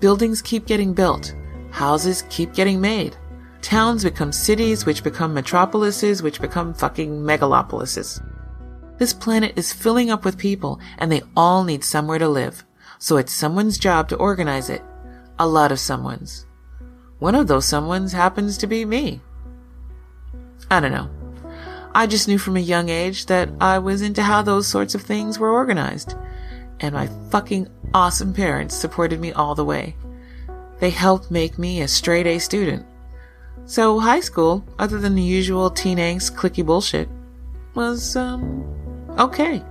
Buildings 0.00 0.40
keep 0.40 0.66
getting 0.66 0.94
built. 0.94 1.34
Houses 1.70 2.24
keep 2.30 2.54
getting 2.54 2.80
made. 2.80 3.16
Towns 3.62 4.04
become 4.04 4.32
cities, 4.32 4.86
which 4.86 5.04
become 5.04 5.34
metropolises, 5.34 6.22
which 6.22 6.40
become 6.40 6.72
fucking 6.72 7.20
megalopolises. 7.22 8.24
This 8.98 9.12
planet 9.12 9.52
is 9.56 9.72
filling 9.72 10.10
up 10.10 10.24
with 10.24 10.38
people, 10.38 10.80
and 10.98 11.10
they 11.10 11.22
all 11.36 11.64
need 11.64 11.84
somewhere 11.84 12.18
to 12.18 12.28
live. 12.28 12.64
So 12.98 13.16
it's 13.16 13.32
someone's 13.32 13.78
job 13.78 14.08
to 14.08 14.16
organize 14.16 14.68
it. 14.70 14.82
A 15.38 15.46
lot 15.46 15.72
of 15.72 15.78
someone's. 15.78 16.46
One 17.18 17.34
of 17.34 17.46
those 17.46 17.66
someone's 17.66 18.12
happens 18.12 18.58
to 18.58 18.66
be 18.66 18.84
me. 18.84 19.20
I 20.70 20.80
don't 20.80 20.92
know. 20.92 21.10
I 21.94 22.06
just 22.06 22.28
knew 22.28 22.38
from 22.38 22.56
a 22.56 22.60
young 22.60 22.88
age 22.88 23.26
that 23.26 23.50
I 23.60 23.78
was 23.78 24.00
into 24.00 24.22
how 24.22 24.42
those 24.42 24.66
sorts 24.66 24.94
of 24.94 25.02
things 25.02 25.38
were 25.38 25.50
organized. 25.50 26.14
And 26.80 26.94
my 26.94 27.08
fucking 27.30 27.68
awesome 27.92 28.32
parents 28.32 28.74
supported 28.74 29.20
me 29.20 29.32
all 29.32 29.54
the 29.54 29.64
way. 29.64 29.96
They 30.78 30.90
helped 30.90 31.30
make 31.30 31.58
me 31.58 31.80
a 31.82 31.88
straight 31.88 32.26
A 32.26 32.38
student. 32.38 32.86
So 33.70 34.00
high 34.00 34.18
school, 34.18 34.64
other 34.80 34.98
than 34.98 35.14
the 35.14 35.22
usual 35.22 35.70
teen 35.70 35.98
angst 35.98 36.34
cliquey 36.34 36.66
bullshit, 36.66 37.08
was, 37.76 38.16
um, 38.16 38.64
okay. 39.16 39.62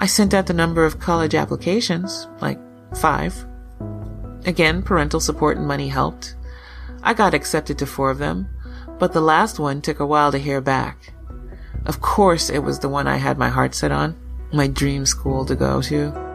I 0.00 0.06
sent 0.06 0.34
out 0.34 0.48
the 0.48 0.54
number 0.54 0.84
of 0.84 0.98
college 0.98 1.36
applications, 1.36 2.26
like 2.40 2.58
five. 2.96 3.46
Again, 4.44 4.82
parental 4.82 5.20
support 5.20 5.56
and 5.56 5.68
money 5.68 5.86
helped. 5.86 6.34
I 7.04 7.14
got 7.14 7.32
accepted 7.32 7.78
to 7.78 7.86
four 7.86 8.10
of 8.10 8.18
them, 8.18 8.48
but 8.98 9.12
the 9.12 9.20
last 9.20 9.60
one 9.60 9.80
took 9.80 10.00
a 10.00 10.06
while 10.06 10.32
to 10.32 10.38
hear 10.38 10.60
back. 10.60 11.12
Of 11.86 12.00
course, 12.00 12.50
it 12.50 12.64
was 12.64 12.80
the 12.80 12.88
one 12.88 13.06
I 13.06 13.18
had 13.18 13.38
my 13.38 13.50
heart 13.50 13.76
set 13.76 13.92
on, 13.92 14.16
my 14.52 14.66
dream 14.66 15.06
school 15.06 15.44
to 15.46 15.54
go 15.54 15.80
to. 15.82 16.29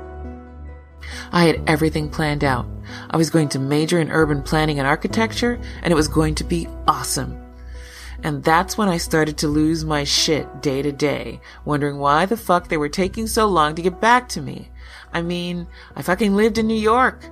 I 1.31 1.45
had 1.45 1.61
everything 1.67 2.09
planned 2.09 2.43
out. 2.43 2.67
I 3.09 3.17
was 3.17 3.29
going 3.29 3.49
to 3.49 3.59
major 3.59 3.99
in 3.99 4.11
urban 4.11 4.41
planning 4.41 4.79
and 4.79 4.87
architecture, 4.87 5.59
and 5.81 5.91
it 5.91 5.95
was 5.95 6.07
going 6.07 6.35
to 6.35 6.43
be 6.43 6.67
awesome. 6.87 7.41
And 8.23 8.43
that's 8.43 8.77
when 8.77 8.89
I 8.89 8.97
started 8.97 9.37
to 9.39 9.47
lose 9.47 9.85
my 9.85 10.03
shit 10.03 10.61
day 10.61 10.81
to 10.81 10.91
day, 10.91 11.41
wondering 11.63 11.97
why 11.97 12.25
the 12.25 12.37
fuck 12.37 12.67
they 12.67 12.77
were 12.77 12.89
taking 12.89 13.27
so 13.27 13.45
long 13.47 13.75
to 13.75 13.81
get 13.81 14.01
back 14.01 14.29
to 14.29 14.41
me. 14.41 14.71
I 15.13 15.21
mean, 15.21 15.67
I 15.95 16.01
fucking 16.01 16.35
lived 16.35 16.57
in 16.57 16.67
New 16.67 16.73
York. 16.73 17.29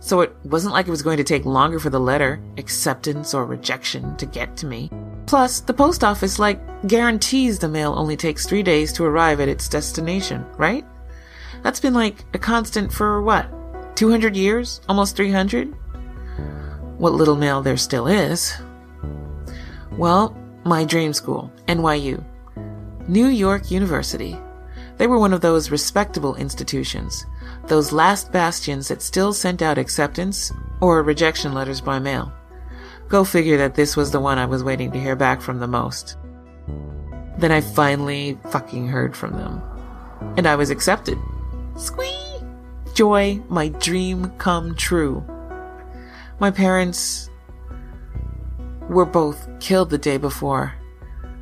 So 0.00 0.20
it 0.20 0.34
wasn't 0.42 0.74
like 0.74 0.88
it 0.88 0.90
was 0.90 1.02
going 1.02 1.18
to 1.18 1.24
take 1.24 1.44
longer 1.44 1.78
for 1.78 1.90
the 1.90 2.00
letter, 2.00 2.42
acceptance 2.58 3.34
or 3.34 3.46
rejection, 3.46 4.16
to 4.16 4.26
get 4.26 4.56
to 4.56 4.66
me. 4.66 4.90
Plus, 5.26 5.60
the 5.60 5.72
post 5.72 6.02
office, 6.02 6.40
like, 6.40 6.60
guarantees 6.88 7.60
the 7.60 7.68
mail 7.68 7.94
only 7.96 8.16
takes 8.16 8.44
three 8.44 8.64
days 8.64 8.92
to 8.94 9.04
arrive 9.04 9.38
at 9.38 9.48
its 9.48 9.68
destination, 9.68 10.44
right? 10.56 10.84
That's 11.62 11.80
been 11.80 11.94
like 11.94 12.24
a 12.34 12.38
constant 12.38 12.92
for 12.92 13.22
what? 13.22 13.46
200 13.96 14.36
years? 14.36 14.80
Almost 14.88 15.16
300? 15.16 15.68
What 16.98 17.12
little 17.12 17.36
mail 17.36 17.62
there 17.62 17.76
still 17.76 18.06
is. 18.06 18.54
Well, 19.92 20.36
my 20.64 20.84
dream 20.84 21.12
school, 21.12 21.52
NYU. 21.68 22.24
New 23.08 23.26
York 23.26 23.70
University. 23.70 24.38
They 24.96 25.06
were 25.06 25.18
one 25.18 25.32
of 25.32 25.40
those 25.40 25.70
respectable 25.70 26.36
institutions, 26.36 27.26
those 27.66 27.92
last 27.92 28.30
bastions 28.30 28.88
that 28.88 29.02
still 29.02 29.32
sent 29.32 29.62
out 29.62 29.78
acceptance 29.78 30.52
or 30.80 31.02
rejection 31.02 31.54
letters 31.54 31.80
by 31.80 31.98
mail. 31.98 32.32
Go 33.08 33.24
figure 33.24 33.58
that 33.58 33.74
this 33.74 33.96
was 33.96 34.10
the 34.10 34.20
one 34.20 34.38
I 34.38 34.46
was 34.46 34.64
waiting 34.64 34.90
to 34.92 35.00
hear 35.00 35.16
back 35.16 35.40
from 35.40 35.58
the 35.58 35.66
most. 35.66 36.16
Then 37.38 37.50
I 37.52 37.60
finally 37.60 38.38
fucking 38.50 38.88
heard 38.88 39.16
from 39.16 39.32
them. 39.32 39.62
And 40.36 40.46
I 40.46 40.56
was 40.56 40.70
accepted. 40.70 41.18
Squee! 41.76 42.40
Joy, 42.94 43.42
my 43.48 43.68
dream 43.68 44.30
come 44.38 44.74
true. 44.74 45.24
My 46.38 46.50
parents 46.50 47.30
were 48.88 49.06
both 49.06 49.48
killed 49.60 49.90
the 49.90 49.98
day 49.98 50.16
before. 50.16 50.74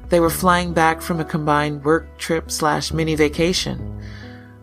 They 0.09 0.21
were 0.21 0.31
flying 0.31 0.73
back 0.73 1.01
from 1.01 1.21
a 1.21 1.25
combined 1.25 1.85
work 1.85 2.19
trip 2.19 2.51
slash 2.51 2.93
mini 2.93 3.15
vacation. 3.15 4.03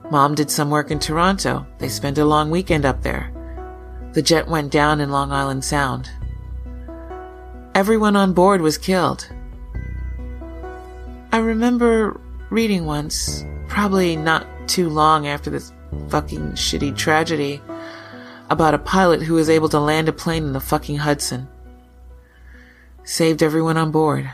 Mom 0.10 0.36
did 0.36 0.50
some 0.50 0.70
work 0.70 0.92
in 0.92 1.00
Toronto. 1.00 1.66
They 1.80 1.90
spent 1.90 2.18
a 2.18 2.26
long 2.26 2.50
weekend 2.50 2.86
up 2.86 3.02
there. 3.02 3.34
The 4.14 4.22
jet 4.22 4.48
went 4.48 4.72
down 4.72 5.02
in 5.02 5.12
Long 5.12 5.32
Island 5.32 5.64
Sound. 5.66 6.10
Everyone 7.76 8.16
on 8.16 8.34
board 8.34 8.62
was 8.62 8.78
killed. 8.78 9.30
I 11.32 11.38
remember 11.38 12.20
reading 12.50 12.86
once, 12.86 13.44
probably 13.68 14.16
not 14.16 14.48
too 14.68 14.90
long 14.90 15.28
after 15.28 15.50
this 15.50 15.72
fucking 16.10 16.52
shitty 16.52 16.96
tragedy, 16.96 17.62
about 18.50 18.74
a 18.74 18.80
pilot 18.80 19.22
who 19.22 19.34
was 19.34 19.50
able 19.50 19.70
to 19.70 19.80
land 19.80 20.10
a 20.10 20.14
plane 20.14 20.44
in 20.44 20.54
the 20.54 20.60
fucking 20.60 20.98
Hudson. 20.98 21.48
Saved 23.04 23.44
everyone 23.44 23.78
on 23.78 23.92
board. 23.92 24.30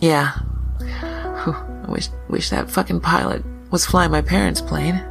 Yeah. 0.00 0.32
I 0.80 1.86
wish, 1.88 2.08
wish 2.28 2.50
that 2.50 2.70
fucking 2.70 3.00
pilot 3.00 3.44
was 3.70 3.86
flying 3.86 4.10
my 4.10 4.22
parents' 4.22 4.60
plane. 4.60 5.02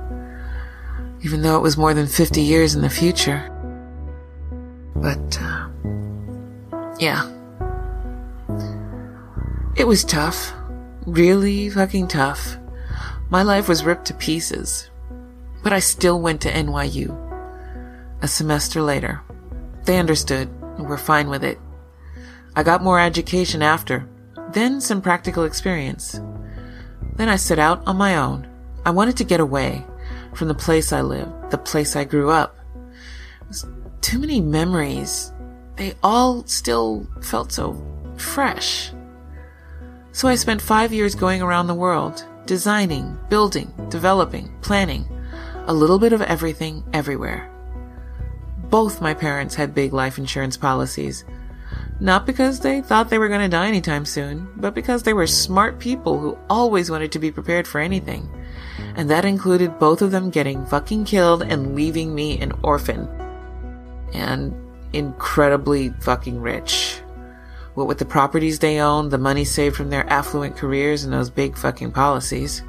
Even 1.21 1.41
though 1.41 1.57
it 1.57 1.61
was 1.61 1.77
more 1.77 1.93
than 1.93 2.07
50 2.07 2.41
years 2.41 2.75
in 2.75 2.81
the 2.81 2.89
future. 2.89 3.49
But, 4.95 5.39
uh, 5.41 5.69
yeah. 6.99 7.29
It 9.75 9.87
was 9.87 10.03
tough. 10.03 10.53
Really 11.05 11.69
fucking 11.69 12.07
tough. 12.09 12.57
My 13.33 13.41
life 13.41 13.67
was 13.67 13.83
ripped 13.83 14.05
to 14.05 14.13
pieces. 14.13 14.91
But 15.63 15.73
I 15.73 15.79
still 15.79 16.21
went 16.21 16.39
to 16.41 16.51
NYU. 16.51 17.09
A 18.21 18.27
semester 18.27 18.79
later. 18.79 19.21
They 19.85 19.97
understood 19.97 20.49
and 20.77 20.87
were 20.87 20.99
fine 20.99 21.29
with 21.29 21.43
it. 21.43 21.57
I 22.55 22.61
got 22.61 22.83
more 22.83 22.99
education 22.99 23.63
after, 23.63 24.07
then 24.51 24.79
some 24.79 25.01
practical 25.01 25.45
experience. 25.45 26.21
Then 27.15 27.27
I 27.27 27.37
set 27.37 27.57
out 27.57 27.81
on 27.87 27.97
my 27.97 28.17
own. 28.17 28.47
I 28.85 28.91
wanted 28.91 29.17
to 29.17 29.23
get 29.23 29.39
away 29.39 29.83
from 30.35 30.47
the 30.47 30.53
place 30.53 30.93
I 30.93 31.01
lived, 31.01 31.49
the 31.49 31.57
place 31.57 31.95
I 31.95 32.03
grew 32.03 32.29
up. 32.29 32.55
too 34.01 34.19
many 34.19 34.41
memories. 34.41 35.33
They 35.77 35.95
all 36.03 36.45
still 36.45 37.07
felt 37.23 37.51
so 37.51 37.83
fresh. 38.15 38.91
So 40.11 40.27
I 40.27 40.35
spent 40.35 40.61
five 40.61 40.93
years 40.93 41.15
going 41.15 41.41
around 41.41 41.65
the 41.65 41.73
world, 41.73 42.27
designing, 42.45 43.17
building, 43.29 43.73
developing, 43.89 44.53
planning, 44.61 45.05
a 45.65 45.73
little 45.73 45.99
bit 45.99 46.13
of 46.13 46.21
everything, 46.21 46.83
everywhere. 46.93 47.49
Both 48.69 49.01
my 49.01 49.13
parents 49.13 49.55
had 49.55 49.75
big 49.75 49.93
life 49.93 50.17
insurance 50.17 50.57
policies. 50.57 51.25
Not 51.99 52.25
because 52.25 52.59
they 52.59 52.81
thought 52.81 53.09
they 53.09 53.19
were 53.19 53.29
going 53.29 53.41
to 53.41 53.47
die 53.47 53.67
anytime 53.67 54.05
soon, 54.05 54.49
but 54.57 54.73
because 54.73 55.03
they 55.03 55.13
were 55.13 55.27
smart 55.27 55.79
people 55.79 56.19
who 56.19 56.37
always 56.49 56.89
wanted 56.89 57.11
to 57.13 57.19
be 57.19 57.31
prepared 57.31 57.67
for 57.67 57.79
anything. 57.79 58.29
And 58.95 59.09
that 59.09 59.25
included 59.25 59.79
both 59.79 60.01
of 60.01 60.11
them 60.11 60.29
getting 60.29 60.65
fucking 60.65 61.05
killed 61.05 61.43
and 61.43 61.75
leaving 61.75 62.13
me 62.13 62.39
an 62.39 62.51
orphan. 62.63 63.07
And 64.13 64.53
incredibly 64.91 65.89
fucking 66.01 66.41
rich. 66.41 67.02
What 67.75 67.87
with 67.87 67.97
the 67.97 68.05
properties 68.05 68.59
they 68.59 68.79
owned, 68.79 69.11
the 69.11 69.17
money 69.17 69.45
saved 69.45 69.75
from 69.75 69.89
their 69.89 70.07
affluent 70.09 70.55
careers, 70.55 71.03
and 71.03 71.11
those 71.11 71.29
big 71.29 71.57
fucking 71.57 71.91
policies. 71.91 72.61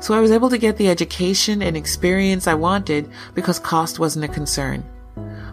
So 0.00 0.14
I 0.14 0.20
was 0.20 0.30
able 0.30 0.50
to 0.50 0.58
get 0.58 0.76
the 0.76 0.88
education 0.88 1.62
and 1.62 1.76
experience 1.76 2.46
I 2.46 2.54
wanted 2.54 3.08
because 3.34 3.58
cost 3.58 3.98
wasn't 3.98 4.24
a 4.24 4.28
concern. 4.28 4.84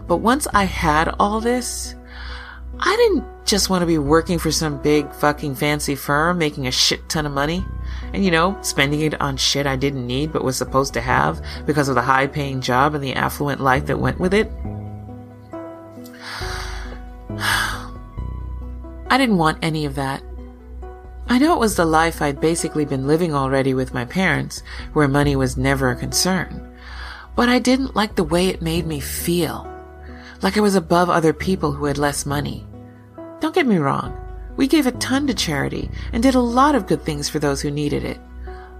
But 0.08 0.18
once 0.18 0.48
I 0.52 0.64
had 0.64 1.14
all 1.20 1.40
this, 1.40 1.94
I 2.80 2.96
didn't 2.96 3.24
just 3.44 3.70
want 3.70 3.82
to 3.82 3.86
be 3.86 3.98
working 3.98 4.38
for 4.38 4.50
some 4.50 4.80
big 4.82 5.12
fucking 5.12 5.54
fancy 5.54 5.94
firm 5.94 6.38
making 6.38 6.66
a 6.66 6.72
shit 6.72 7.08
ton 7.08 7.26
of 7.26 7.32
money 7.32 7.64
and 8.12 8.24
you 8.24 8.30
know, 8.30 8.56
spending 8.62 9.02
it 9.02 9.20
on 9.20 9.36
shit 9.36 9.66
I 9.66 9.76
didn't 9.76 10.06
need 10.06 10.32
but 10.32 10.44
was 10.44 10.56
supposed 10.56 10.94
to 10.94 11.00
have 11.00 11.44
because 11.66 11.88
of 11.88 11.94
the 11.94 12.02
high 12.02 12.26
paying 12.26 12.60
job 12.60 12.94
and 12.94 13.04
the 13.04 13.14
affluent 13.14 13.60
life 13.60 13.86
that 13.86 14.00
went 14.00 14.18
with 14.18 14.34
it. 14.34 14.50
I 19.10 19.18
didn't 19.18 19.38
want 19.38 19.58
any 19.60 19.86
of 19.86 19.96
that. 19.96 20.22
I 21.26 21.38
know 21.38 21.52
it 21.54 21.60
was 21.60 21.74
the 21.74 21.84
life 21.84 22.22
I'd 22.22 22.40
basically 22.40 22.84
been 22.84 23.08
living 23.08 23.34
already 23.34 23.74
with 23.74 23.92
my 23.92 24.04
parents, 24.04 24.62
where 24.92 25.08
money 25.08 25.34
was 25.34 25.56
never 25.56 25.90
a 25.90 25.96
concern. 25.96 26.76
But 27.34 27.48
I 27.48 27.58
didn't 27.58 27.96
like 27.96 28.14
the 28.14 28.22
way 28.22 28.46
it 28.46 28.62
made 28.62 28.86
me 28.86 29.00
feel. 29.00 29.66
Like 30.42 30.56
I 30.56 30.60
was 30.60 30.76
above 30.76 31.10
other 31.10 31.32
people 31.32 31.72
who 31.72 31.86
had 31.86 31.98
less 31.98 32.24
money. 32.24 32.64
Don't 33.40 33.54
get 33.54 33.66
me 33.66 33.78
wrong. 33.78 34.16
We 34.56 34.68
gave 34.68 34.86
a 34.86 34.92
ton 34.92 35.26
to 35.26 35.34
charity 35.34 35.90
and 36.12 36.22
did 36.22 36.36
a 36.36 36.40
lot 36.40 36.76
of 36.76 36.86
good 36.86 37.02
things 37.02 37.28
for 37.28 37.40
those 37.40 37.60
who 37.60 37.70
needed 37.70 38.04
it. 38.04 38.20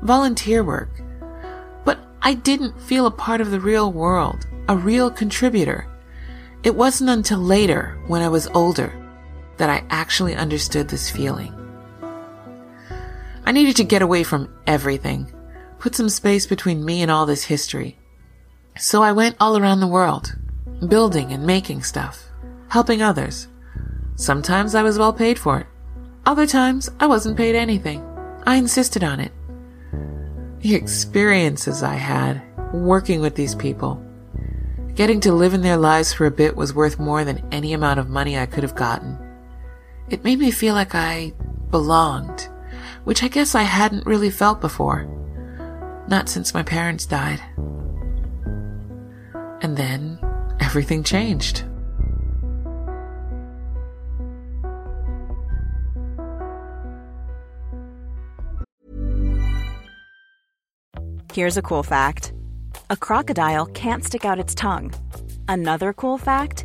Volunteer 0.02 0.62
work. 0.62 0.90
But 1.84 1.98
I 2.22 2.34
didn't 2.34 2.80
feel 2.80 3.06
a 3.06 3.10
part 3.10 3.40
of 3.40 3.50
the 3.50 3.60
real 3.60 3.92
world, 3.92 4.46
a 4.68 4.76
real 4.76 5.10
contributor. 5.10 5.88
It 6.62 6.76
wasn't 6.76 7.10
until 7.10 7.40
later, 7.40 7.98
when 8.06 8.22
I 8.22 8.28
was 8.28 8.46
older, 8.48 8.92
that 9.60 9.68
I 9.68 9.84
actually 9.90 10.34
understood 10.34 10.88
this 10.88 11.10
feeling. 11.10 11.54
I 13.44 13.52
needed 13.52 13.76
to 13.76 13.84
get 13.84 14.00
away 14.00 14.22
from 14.22 14.48
everything, 14.66 15.30
put 15.78 15.94
some 15.94 16.08
space 16.08 16.46
between 16.46 16.82
me 16.82 17.02
and 17.02 17.10
all 17.10 17.26
this 17.26 17.44
history. 17.44 17.98
So 18.78 19.02
I 19.02 19.12
went 19.12 19.36
all 19.38 19.58
around 19.58 19.80
the 19.80 19.86
world, 19.86 20.34
building 20.88 21.32
and 21.32 21.46
making 21.46 21.82
stuff, 21.82 22.24
helping 22.68 23.02
others. 23.02 23.48
Sometimes 24.16 24.74
I 24.74 24.82
was 24.82 24.98
well 24.98 25.12
paid 25.12 25.38
for 25.38 25.60
it. 25.60 25.66
Other 26.24 26.46
times 26.46 26.88
I 26.98 27.06
wasn't 27.06 27.36
paid 27.36 27.54
anything. 27.54 28.02
I 28.46 28.56
insisted 28.56 29.04
on 29.04 29.20
it. 29.20 29.32
The 30.60 30.74
experiences 30.74 31.82
I 31.82 31.96
had 31.96 32.40
working 32.72 33.20
with 33.20 33.34
these 33.34 33.54
people, 33.54 34.02
getting 34.94 35.20
to 35.20 35.32
live 35.32 35.52
in 35.52 35.60
their 35.60 35.76
lives 35.76 36.14
for 36.14 36.24
a 36.24 36.30
bit 36.30 36.56
was 36.56 36.72
worth 36.72 36.98
more 36.98 37.24
than 37.24 37.46
any 37.52 37.74
amount 37.74 38.00
of 38.00 38.08
money 38.08 38.38
I 38.38 38.46
could 38.46 38.62
have 38.62 38.74
gotten. 38.74 39.18
It 40.10 40.24
made 40.24 40.40
me 40.40 40.50
feel 40.50 40.74
like 40.74 40.96
I 40.96 41.32
belonged, 41.70 42.48
which 43.04 43.22
I 43.22 43.28
guess 43.28 43.54
I 43.54 43.62
hadn't 43.62 44.06
really 44.06 44.30
felt 44.30 44.60
before. 44.60 45.06
Not 46.08 46.28
since 46.28 46.52
my 46.52 46.64
parents 46.64 47.06
died. 47.06 47.40
And 49.62 49.76
then 49.76 50.18
everything 50.58 51.04
changed. 51.04 51.62
Here's 61.32 61.56
a 61.56 61.62
cool 61.62 61.84
fact 61.84 62.32
a 62.90 62.96
crocodile 62.96 63.66
can't 63.66 64.04
stick 64.04 64.24
out 64.24 64.40
its 64.40 64.56
tongue. 64.56 64.92
Another 65.46 65.92
cool 65.92 66.18
fact 66.18 66.64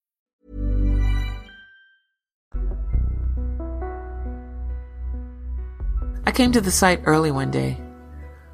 I 6.23 6.31
came 6.31 6.51
to 6.51 6.61
the 6.61 6.71
site 6.71 7.01
early 7.05 7.31
one 7.31 7.49
day. 7.49 7.77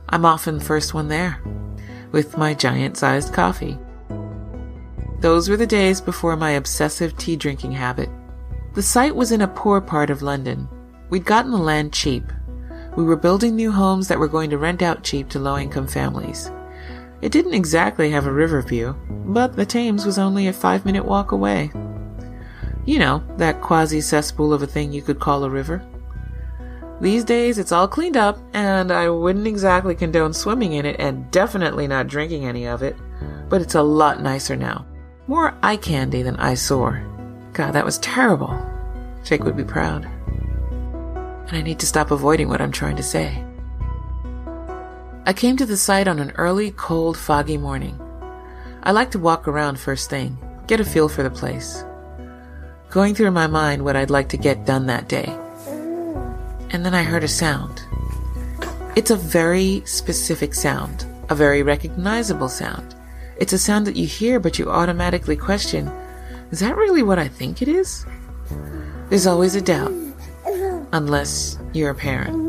I'm 0.10 0.26
often 0.26 0.58
the 0.58 0.64
first 0.64 0.94
one 0.94 1.10
there, 1.10 1.42
with 2.12 2.38
my 2.38 2.54
giant 2.54 2.96
sized 2.96 3.34
coffee. 3.34 3.78
Those 5.20 5.50
were 5.50 5.58
the 5.58 5.68
days 5.68 6.00
before 6.00 6.38
my 6.38 6.52
obsessive 6.52 7.18
tea 7.18 7.36
drinking 7.36 7.74
habit. 7.74 8.10
The 8.74 8.82
site 8.82 9.16
was 9.16 9.32
in 9.32 9.42
a 9.42 9.48
poor 9.48 9.82
part 9.82 10.10
of 10.10 10.22
London. 10.22 10.70
We'd 11.10 11.26
gotten 11.26 11.52
the 11.52 11.58
land 11.58 11.92
cheap. 11.92 12.24
We 12.96 13.04
were 13.04 13.16
building 13.16 13.56
new 13.56 13.72
homes 13.72 14.08
that 14.08 14.20
were 14.20 14.28
going 14.28 14.50
to 14.52 14.58
rent 14.58 14.82
out 14.82 15.04
cheap 15.04 15.28
to 15.30 15.40
low 15.40 15.58
income 15.58 15.88
families. 15.88 16.50
It 17.22 17.32
didn't 17.32 17.54
exactly 17.54 18.12
have 18.12 18.28
a 18.28 18.32
river 18.32 18.62
view, 18.62 18.96
but 19.10 19.56
the 19.56 19.66
Thames 19.66 20.06
was 20.06 20.18
only 20.18 20.48
a 20.48 20.54
five 20.54 20.86
minute 20.86 21.04
walk 21.06 21.32
away. 21.32 21.72
You 22.86 23.00
know, 23.00 23.24
that 23.38 23.62
quasi 23.62 24.00
cesspool 24.00 24.54
of 24.54 24.62
a 24.62 24.68
thing 24.68 24.94
you 24.94 25.02
could 25.02 25.20
call 25.20 25.44
a 25.44 25.50
river. 25.50 25.84
These 27.00 27.26
days, 27.26 27.60
it's 27.60 27.72
all 27.72 27.88
cleaned 27.88 28.18
up, 28.18 28.40
and 28.54 28.92
I 28.92 29.08
wouldn't 29.10 29.46
exactly 29.46 29.94
condone 29.94 30.34
swimming 30.34 30.74
in 30.74 30.86
it 30.86 30.96
and 31.00 31.30
definitely 31.30 31.88
not 31.88 32.08
drinking 32.08 32.46
any 32.46 32.66
of 32.66 32.82
it, 32.82 32.96
but 33.50 33.62
it's 33.62 33.76
a 33.76 33.84
lot 33.84 34.22
nicer 34.22 34.56
now. 34.56 34.86
More 35.28 35.56
eye 35.62 35.78
candy 35.78 36.24
than 36.24 36.38
eyesore. 36.38 37.06
God, 37.54 37.74
that 37.74 37.86
was 37.86 38.00
terrible. 38.00 38.60
Jake 39.24 39.44
would 39.44 39.56
be 39.56 39.64
proud. 39.64 40.06
And 41.48 41.58
I 41.58 41.62
need 41.62 41.78
to 41.80 41.86
stop 41.86 42.10
avoiding 42.10 42.50
what 42.50 42.62
I'm 42.62 42.72
trying 42.72 42.96
to 42.96 43.04
say. 43.04 43.44
I 45.28 45.34
came 45.34 45.56
to 45.58 45.68
the 45.68 45.78
site 45.78 46.08
on 46.08 46.18
an 46.18 46.32
early, 46.32 46.72
cold, 46.72 47.16
foggy 47.16 47.58
morning. 47.58 48.00
I 48.82 48.92
like 48.92 49.12
to 49.12 49.20
walk 49.20 49.48
around 49.48 49.80
first 49.80 50.10
thing, 50.10 50.38
get 50.66 50.80
a 50.80 50.86
feel 50.86 51.10
for 51.10 51.22
the 51.22 51.30
place. 51.30 51.84
Going 52.90 53.14
through 53.14 53.32
my 53.32 53.46
mind 53.46 53.86
what 53.86 53.96
I'd 53.96 54.10
like 54.10 54.30
to 54.30 54.38
get 54.38 54.66
done 54.66 54.88
that 54.88 55.10
day 55.10 55.38
and 56.72 56.86
then 56.86 56.94
I 56.94 57.04
heard 57.04 57.24
a 57.24 57.28
sound. 57.28 57.82
It's 58.96 59.12
a 59.12 59.16
very 59.16 59.84
specific 59.86 60.54
sound, 60.54 61.06
a 61.30 61.36
very 61.36 61.64
recognizable 61.64 62.50
sound. 62.50 62.96
It's 63.38 63.54
a 63.54 63.60
sound 63.60 63.86
that 63.88 63.96
you 63.96 64.08
hear, 64.08 64.40
but 64.40 64.58
you 64.58 64.70
automatically 64.70 65.38
question 65.38 65.92
is 66.50 66.62
that 66.62 66.78
really 66.78 67.04
what 67.04 67.20
I 67.20 67.28
think 67.28 67.62
it 67.62 67.68
is? 67.68 68.06
There's 69.10 69.28
always 69.28 69.54
a 69.54 69.62
doubt, 69.62 69.92
unless 70.94 71.60
you're 71.74 71.90
a 71.90 71.96
parent. 71.96 72.48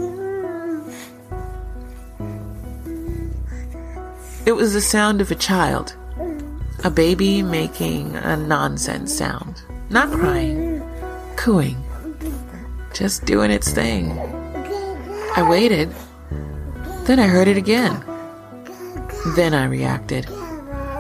It 4.47 4.53
was 4.53 4.73
the 4.73 4.81
sound 4.81 5.21
of 5.21 5.31
a 5.31 5.35
child, 5.35 5.95
a 6.85 6.91
baby 6.91 7.43
making 7.43 8.15
a 8.17 8.37
nonsense 8.37 9.13
sound, 9.13 9.63
not 9.91 10.11
crying, 10.11 10.81
cooing 11.37 11.77
just 12.99 13.25
doing 13.25 13.53
its 13.53 13.71
thing. 13.71 14.11
I 15.37 15.47
waited. 15.49 15.89
Then 17.05 17.21
I 17.21 17.29
heard 17.29 17.47
it 17.47 17.57
again. 17.57 18.05
Then 19.37 19.55
I 19.55 19.67
reacted. 19.67 20.27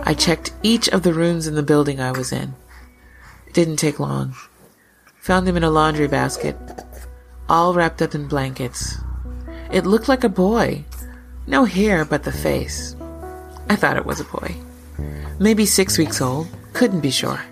I 0.04 0.14
checked 0.16 0.52
each 0.62 0.88
of 0.90 1.02
the 1.02 1.12
rooms 1.12 1.48
in 1.48 1.56
the 1.56 1.62
building 1.62 2.00
I 2.00 2.12
was 2.12 2.30
in. 2.30 2.54
It 3.48 3.54
didn't 3.54 3.78
take 3.78 3.98
long. 3.98 4.36
Found 5.22 5.48
him 5.48 5.56
in 5.56 5.64
a 5.64 5.70
laundry 5.70 6.06
basket, 6.06 6.56
all 7.48 7.74
wrapped 7.74 8.00
up 8.00 8.14
in 8.14 8.28
blankets. 8.28 8.96
It 9.72 9.84
looked 9.84 10.08
like 10.08 10.22
a 10.22 10.28
boy. 10.28 10.84
No 11.48 11.64
hair 11.64 12.04
but 12.04 12.22
the 12.22 12.32
face. 12.32 12.94
I 13.68 13.74
thought 13.74 13.96
it 13.96 14.06
was 14.06 14.20
a 14.20 14.24
boy. 14.24 14.54
Maybe 15.40 15.66
six 15.66 15.98
weeks 15.98 16.20
old. 16.20 16.46
Couldn't 16.74 17.00
be 17.00 17.10
sure. 17.10 17.42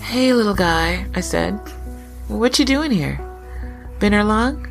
Hey, 0.00 0.32
little 0.32 0.54
guy, 0.54 1.06
I 1.14 1.20
said. 1.20 1.60
What 2.32 2.58
you 2.58 2.64
doing 2.64 2.90
here? 2.90 3.20
Been 3.98 4.14
here 4.14 4.24
long? 4.24 4.66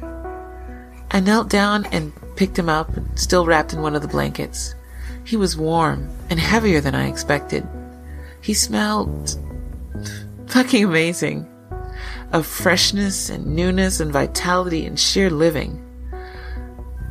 I 1.12 1.20
knelt 1.20 1.48
down 1.48 1.86
and 1.86 2.12
picked 2.36 2.58
him 2.58 2.68
up, 2.68 2.90
still 3.14 3.46
wrapped 3.46 3.72
in 3.72 3.84
one 3.84 3.96
of 3.96 4.02
the 4.02 4.08
blankets. 4.08 4.74
He 5.24 5.38
was 5.38 5.56
warm 5.56 6.10
and 6.32 6.40
heavier 6.40 6.82
than 6.82 6.96
I 6.96 7.08
expected. 7.08 7.66
He 8.42 8.56
smelled 8.56 9.38
fucking 10.48 10.84
amazing 10.84 11.48
of 12.34 12.48
freshness 12.48 13.30
and 13.30 13.56
newness 13.56 14.00
and 14.00 14.12
vitality 14.12 14.86
and 14.88 15.00
sheer 15.00 15.30
living. 15.30 15.86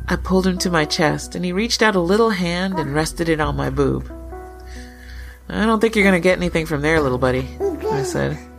I 0.09 0.17
pulled 0.17 0.45
him 0.45 0.57
to 0.59 0.69
my 0.69 0.83
chest 0.83 1.33
and 1.33 1.45
he 1.45 1.53
reached 1.53 1.81
out 1.81 1.95
a 1.95 2.01
little 2.01 2.31
hand 2.31 2.77
and 2.77 2.93
rested 2.93 3.29
it 3.29 3.39
on 3.39 3.55
my 3.55 3.69
boob. 3.69 4.11
I 5.47 5.65
don't 5.65 5.79
think 5.79 5.95
you're 5.95 6.03
going 6.03 6.21
to 6.21 6.23
get 6.23 6.37
anything 6.37 6.65
from 6.65 6.81
there, 6.81 6.99
little 6.99 7.17
buddy, 7.17 7.47
I 7.89 8.03
said. 8.03 8.50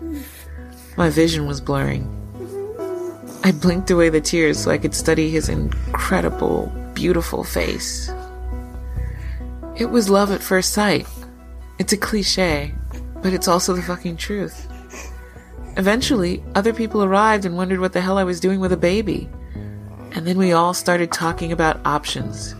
My 0.96 1.09
vision 1.09 1.46
was 1.46 1.61
blurring. 1.61 2.18
I 3.44 3.52
blinked 3.52 3.90
away 3.90 4.09
the 4.09 4.20
tears 4.20 4.59
so 4.59 4.70
I 4.70 4.78
could 4.78 4.94
study 4.94 5.31
his 5.31 5.48
incredible, 5.48 6.72
beautiful 6.94 7.44
face. 7.44 8.11
It 9.74 9.87
was 9.87 10.11
love 10.11 10.31
at 10.31 10.42
first 10.42 10.72
sight. 10.72 11.07
It's 11.78 11.94
a 11.94 11.96
cliche, 11.96 12.74
but 13.22 13.33
it's 13.33 13.48
also 13.48 13.72
the 13.72 13.83
fucking 13.83 14.18
truth. 14.18 14.68
Eventually, 15.78 16.44
other 16.55 16.74
people 16.74 17.02
arrived 17.02 17.46
and 17.46 17.57
wondered 17.57 17.81
what 17.81 17.94
the 17.94 18.02
hell 18.02 18.18
I 18.18 18.24
was 18.24 18.38
doing 18.38 18.61
with 18.61 18.72
a 18.72 18.76
baby. 18.76 19.31
And 20.12 20.26
then 20.26 20.37
we 20.37 20.52
all 20.52 20.74
started 20.74 21.11
talking 21.11 21.52
about 21.52 21.81
options. 21.87 22.55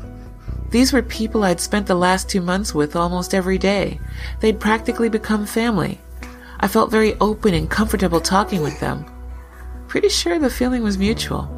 These 0.71 0.91
were 0.95 1.03
people 1.03 1.45
I'd 1.45 1.61
spent 1.61 1.87
the 1.87 1.95
last 1.95 2.31
two 2.31 2.41
months 2.41 2.75
with 2.75 2.97
almost 2.97 3.35
every 3.35 3.59
day. 3.59 4.01
They'd 4.41 4.59
practically 4.59 5.11
become 5.11 5.45
family. 5.45 6.01
I 6.63 6.69
felt 6.69 6.93
very 6.93 7.15
open 7.21 7.55
and 7.55 7.69
comfortable 7.69 8.21
talking 8.21 8.63
with 8.63 8.79
them. 8.79 9.05
pretty 9.89 10.09
sure 10.09 10.39
the 10.39 10.49
feeling 10.49 10.83
was 10.83 10.97
mutual. 10.97 11.51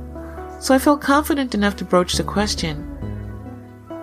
So 0.61 0.75
I 0.75 0.79
felt 0.79 1.03
confident 1.03 1.55
enough 1.55 1.77
to 1.77 1.85
broach 1.85 2.15
the 2.15 2.25
question 2.25 2.77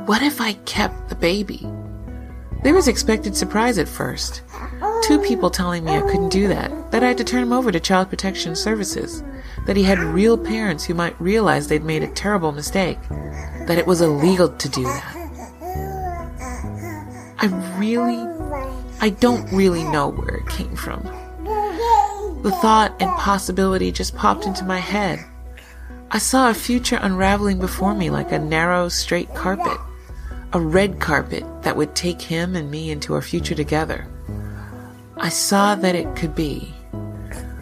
What 0.06 0.22
if 0.22 0.40
I 0.40 0.54
kept 0.54 1.10
the 1.10 1.16
baby? 1.16 1.68
There 2.64 2.76
was 2.76 2.88
expected 2.88 3.36
surprise 3.36 3.80
at 3.80 3.90
first. 3.90 4.44
Two 5.04 5.18
people 5.20 5.50
telling 5.50 5.84
me 5.84 5.98
I 5.98 6.02
couldn't 6.02 6.30
do 6.30 6.48
that, 6.48 6.92
that 6.92 7.04
I 7.04 7.08
had 7.08 7.18
to 7.18 7.24
turn 7.24 7.42
him 7.42 7.52
over 7.52 7.72
to 7.72 7.80
Child 7.80 8.12
Protection 8.12 8.56
Services, 8.56 9.24
that 9.66 9.76
he 9.76 9.82
had 9.82 9.98
real 9.98 10.38
parents 10.38 10.86
who 10.86 10.94
might 10.94 11.20
realize 11.20 11.68
they'd 11.68 11.84
made 11.84 12.04
a 12.04 12.08
terrible 12.14 12.52
mistake, 12.52 13.00
that 13.10 13.80
it 13.80 13.88
was 13.88 14.02
illegal 14.02 14.50
to 14.50 14.70
do 14.70 14.84
that. 14.84 15.16
I 17.40 17.48
really, 17.80 18.31
I 19.04 19.10
don't 19.10 19.52
really 19.52 19.84
know 19.84 20.10
where 20.10 20.36
it 20.36 20.48
came 20.48 20.76
from. 20.76 21.02
The 22.44 22.52
thought 22.62 22.96
and 23.00 23.10
possibility 23.18 23.92
just 23.92 24.16
popped 24.16 24.46
into 24.46 24.64
my 24.64 24.78
head. 24.78 25.26
I 26.12 26.20
saw 26.20 26.52
a 26.52 26.54
future 26.54 27.00
unraveling 27.02 27.58
before 27.58 27.96
me 27.96 28.12
like 28.12 28.32
a 28.32 28.38
narrow, 28.38 28.90
straight 28.90 29.34
carpet. 29.34 29.80
A 30.54 30.60
red 30.60 31.00
carpet 31.00 31.44
that 31.64 31.76
would 31.76 31.96
take 31.96 32.22
him 32.22 32.56
and 32.56 32.70
me 32.70 32.92
into 32.92 33.16
our 33.16 33.24
future 33.24 33.56
together. 33.56 34.08
I 35.18 35.30
saw 35.30 35.74
that 35.74 35.96
it 35.96 36.16
could 36.16 36.36
be. 36.36 36.72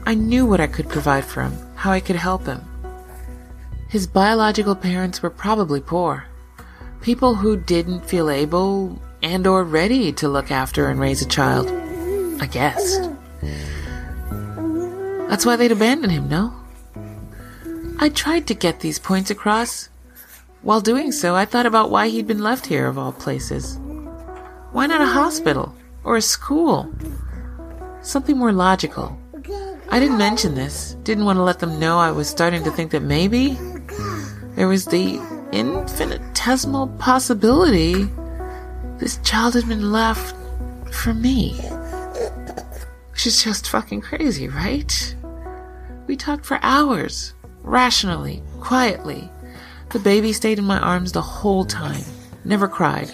I 0.06 0.15
knew 0.15 0.45
what 0.45 0.60
I 0.60 0.67
could 0.67 0.89
provide 0.89 1.23
for 1.23 1.43
him, 1.43 1.54
how 1.75 1.91
I 1.91 2.02
could 2.02 2.17
help 2.17 2.47
him. 2.47 2.62
His 3.88 4.08
biological 4.08 4.75
parents 4.75 5.21
were 5.21 5.30
probably 5.30 5.80
poor. 5.80 6.25
People 7.02 7.36
who 7.36 7.56
didn't 7.56 8.06
feel 8.06 8.30
able 8.30 8.99
and 9.21 9.45
or 9.47 9.63
ready 9.63 10.12
to 10.13 10.29
look 10.29 10.51
after 10.51 10.89
and 10.89 10.99
raise 10.99 11.21
a 11.21 11.27
child. 11.27 11.69
I 12.41 12.45
guess. 12.45 12.99
That's 15.29 15.45
why 15.45 15.55
they'd 15.55 15.71
abandon 15.71 16.10
him, 16.10 16.29
no? 16.29 16.53
I 17.99 18.10
tried 18.10 18.47
to 18.47 18.53
get 18.53 18.79
these 18.79 18.97
points 18.97 19.29
across. 19.29 19.89
While 20.62 20.82
doing 20.82 21.12
so, 21.12 21.36
I 21.36 21.45
thought 21.45 21.65
about 21.65 21.91
why 21.91 22.08
he'd 22.08 22.27
been 22.27 22.43
left 22.43 22.65
here 22.65 22.88
of 22.88 22.97
all 22.97 23.12
places. 23.12 23.77
Why 24.71 24.88
not 24.88 25.01
a 25.01 25.05
hospital 25.05 25.75
or 26.03 26.15
a 26.15 26.21
school? 26.21 26.93
Something 28.01 28.38
more 28.38 28.53
logical. 28.53 29.19
I 29.89 29.99
didn't 29.99 30.17
mention 30.17 30.55
this, 30.55 30.95
didn't 31.03 31.25
want 31.25 31.38
to 31.38 31.43
let 31.43 31.60
them 31.60 31.79
know 31.79 31.97
I 31.97 32.12
was 32.12 32.29
starting 32.29 32.63
to 32.63 32.71
think 32.71 32.91
that 32.91 33.01
maybe 33.01 33.58
there 34.55 34.67
was 34.67 34.86
the 34.86 35.19
infinitesimal 35.51 36.88
possibility 36.99 38.08
this 38.99 39.17
child 39.23 39.53
had 39.53 39.67
been 39.67 39.91
left 39.91 40.35
for 40.93 41.13
me. 41.13 41.53
Which 43.12 43.25
is 43.25 43.43
just 43.43 43.69
fucking 43.69 44.01
crazy, 44.01 44.47
right? 44.47 45.15
We 46.07 46.15
talked 46.15 46.45
for 46.45 46.59
hours, 46.62 47.33
rationally, 47.62 48.43
quietly. 48.59 49.29
The 49.89 49.99
baby 49.99 50.33
stayed 50.33 50.59
in 50.59 50.65
my 50.65 50.79
arms 50.79 51.12
the 51.12 51.21
whole 51.21 51.65
time, 51.65 52.03
never 52.43 52.67
cried, 52.67 53.12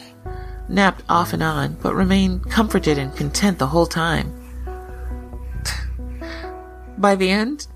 napped 0.67 1.03
off 1.07 1.33
and 1.33 1.43
on, 1.43 1.77
but 1.81 1.95
remained 1.95 2.49
comforted 2.49 2.97
and 2.97 3.15
content 3.15 3.59
the 3.59 3.67
whole 3.67 3.85
time. 3.85 4.33
By 6.97 7.15
the 7.15 7.29
end, 7.29 7.67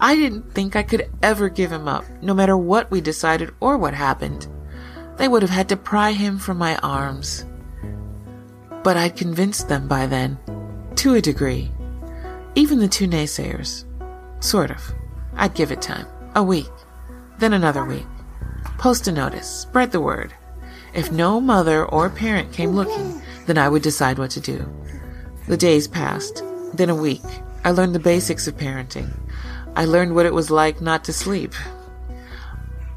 I 0.00 0.16
didn't 0.16 0.52
think 0.54 0.76
I 0.76 0.82
could 0.82 1.10
ever 1.22 1.48
give 1.48 1.70
him 1.70 1.88
up, 1.88 2.04
no 2.22 2.34
matter 2.34 2.56
what 2.56 2.90
we 2.90 3.00
decided 3.00 3.52
or 3.60 3.78
what 3.78 3.94
happened. 3.94 4.48
They 5.16 5.28
would 5.28 5.42
have 5.42 5.50
had 5.50 5.68
to 5.68 5.76
pry 5.76 6.12
him 6.12 6.38
from 6.38 6.58
my 6.58 6.76
arms. 6.76 7.44
But 8.82 8.96
I'd 8.96 9.16
convinced 9.16 9.68
them 9.68 9.88
by 9.88 10.06
then, 10.06 10.38
to 10.96 11.14
a 11.14 11.20
degree. 11.20 11.70
Even 12.54 12.78
the 12.78 12.88
two 12.88 13.06
naysayers. 13.06 13.84
Sort 14.40 14.70
of. 14.70 14.92
I'd 15.36 15.54
give 15.54 15.72
it 15.72 15.82
time. 15.82 16.06
A 16.34 16.42
week. 16.42 16.70
Then 17.38 17.52
another 17.52 17.84
week. 17.84 18.06
Post 18.78 19.08
a 19.08 19.12
notice. 19.12 19.48
Spread 19.48 19.92
the 19.92 20.00
word. 20.00 20.34
If 20.94 21.10
no 21.10 21.40
mother 21.40 21.84
or 21.84 22.08
parent 22.10 22.52
came 22.52 22.70
looking, 22.70 23.20
then 23.46 23.58
I 23.58 23.68
would 23.68 23.82
decide 23.82 24.18
what 24.18 24.30
to 24.32 24.40
do. 24.40 24.72
The 25.48 25.56
days 25.56 25.88
passed. 25.88 26.42
Then 26.72 26.90
a 26.90 26.94
week. 26.94 27.22
I 27.64 27.70
learned 27.70 27.94
the 27.94 28.00
basics 28.00 28.46
of 28.46 28.56
parenting. 28.56 29.10
I 29.74 29.86
learned 29.86 30.14
what 30.14 30.26
it 30.26 30.34
was 30.34 30.50
like 30.50 30.80
not 30.80 31.04
to 31.04 31.12
sleep. 31.12 31.52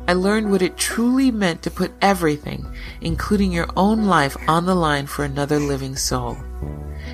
I 0.07 0.13
learned 0.13 0.49
what 0.49 0.61
it 0.61 0.77
truly 0.77 1.31
meant 1.31 1.61
to 1.63 1.71
put 1.71 1.91
everything, 2.01 2.65
including 3.01 3.51
your 3.51 3.67
own 3.75 4.05
life, 4.05 4.37
on 4.47 4.65
the 4.65 4.75
line 4.75 5.05
for 5.05 5.25
another 5.25 5.59
living 5.59 5.97
soul. 5.97 6.37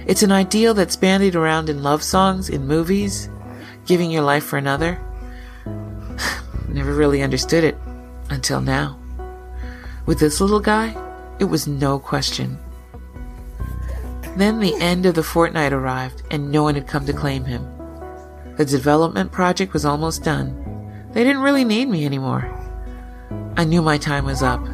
It's 0.05 0.21
an 0.21 0.31
ideal 0.31 0.75
that's 0.75 0.95
bandied 0.95 1.35
around 1.35 1.69
in 1.69 1.81
love 1.81 2.03
songs, 2.03 2.49
in 2.49 2.67
movies, 2.67 3.29
giving 3.87 4.11
your 4.11 4.21
life 4.21 4.43
for 4.43 4.57
another. 4.57 5.01
Never 6.69 6.93
really 6.93 7.23
understood 7.23 7.63
it 7.63 7.77
until 8.29 8.61
now. 8.61 8.99
With 10.05 10.19
this 10.19 10.39
little 10.39 10.59
guy, 10.59 10.95
it 11.39 11.45
was 11.45 11.67
no 11.67 11.97
question. 11.97 12.59
Then 14.37 14.59
the 14.59 14.75
end 14.75 15.07
of 15.07 15.15
the 15.15 15.23
fortnight 15.23 15.73
arrived, 15.73 16.21
and 16.29 16.51
no 16.51 16.61
one 16.61 16.75
had 16.75 16.87
come 16.87 17.05
to 17.07 17.13
claim 17.13 17.45
him. 17.45 17.67
The 18.57 18.65
development 18.65 19.31
project 19.31 19.73
was 19.73 19.83
almost 19.83 20.23
done. 20.23 20.59
They 21.13 21.23
didn't 21.23 21.41
really 21.41 21.63
need 21.63 21.87
me 21.87 22.05
anymore. 22.05 22.62
I 23.57 23.65
knew 23.65 23.81
my 23.81 23.97
time 23.97 24.25
was 24.25 24.41
up, 24.41 24.65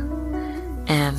and 0.88 1.18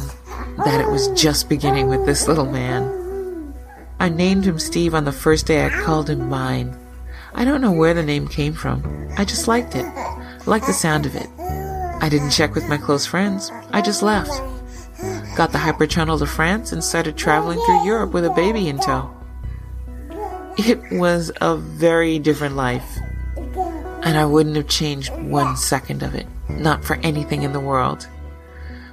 that 0.65 0.81
it 0.81 0.89
was 0.89 1.09
just 1.21 1.49
beginning 1.49 1.89
with 1.89 2.07
this 2.07 2.27
little 2.27 2.47
man. 2.47 3.55
I 3.99 4.09
named 4.09 4.45
him 4.45 4.59
Steve 4.59 4.95
on 4.95 5.05
the 5.05 5.13
first 5.13 5.47
day 5.47 5.65
I 5.65 5.71
called 5.71 6.09
him 6.09 6.29
mine. 6.29 6.77
I 7.35 7.45
don't 7.45 7.61
know 7.61 7.73
where 7.73 7.95
the 7.95 8.03
name 8.03 8.27
came 8.27 8.55
from. 8.55 9.09
I 9.17 9.25
just 9.25 9.47
liked 9.47 9.77
it, 9.77 9.87
liked 10.47 10.67
the 10.67 10.73
sound 10.73 11.07
of 11.07 11.15
it. 11.15 11.29
I 12.03 12.09
didn't 12.09 12.31
check 12.31 12.55
with 12.55 12.69
my 12.69 12.79
close 12.79 13.07
friends. 13.07 13.53
I 13.73 13.83
just 13.83 14.03
left. 14.03 14.31
Got 15.37 15.53
the 15.53 15.59
hypertunnel 15.59 16.19
to 16.19 16.27
France 16.27 16.73
and 16.73 16.83
started 16.83 17.17
traveling 17.17 17.61
through 17.65 17.85
Europe 17.85 18.13
with 18.13 18.25
a 18.25 18.31
baby 18.31 18.69
in 18.69 18.79
tow. 18.79 19.15
It 20.59 20.81
was 20.93 21.31
a 21.41 21.57
very 21.57 22.19
different 22.19 22.57
life, 22.57 22.99
and 23.37 24.19
I 24.19 24.25
wouldn't 24.25 24.57
have 24.57 24.69
changed 24.69 25.13
one 25.15 25.57
second 25.57 26.03
of 26.03 26.15
it. 26.15 26.27
Not 26.59 26.85
for 26.85 26.97
anything 26.97 27.43
in 27.43 27.53
the 27.53 27.61
world. 27.61 28.09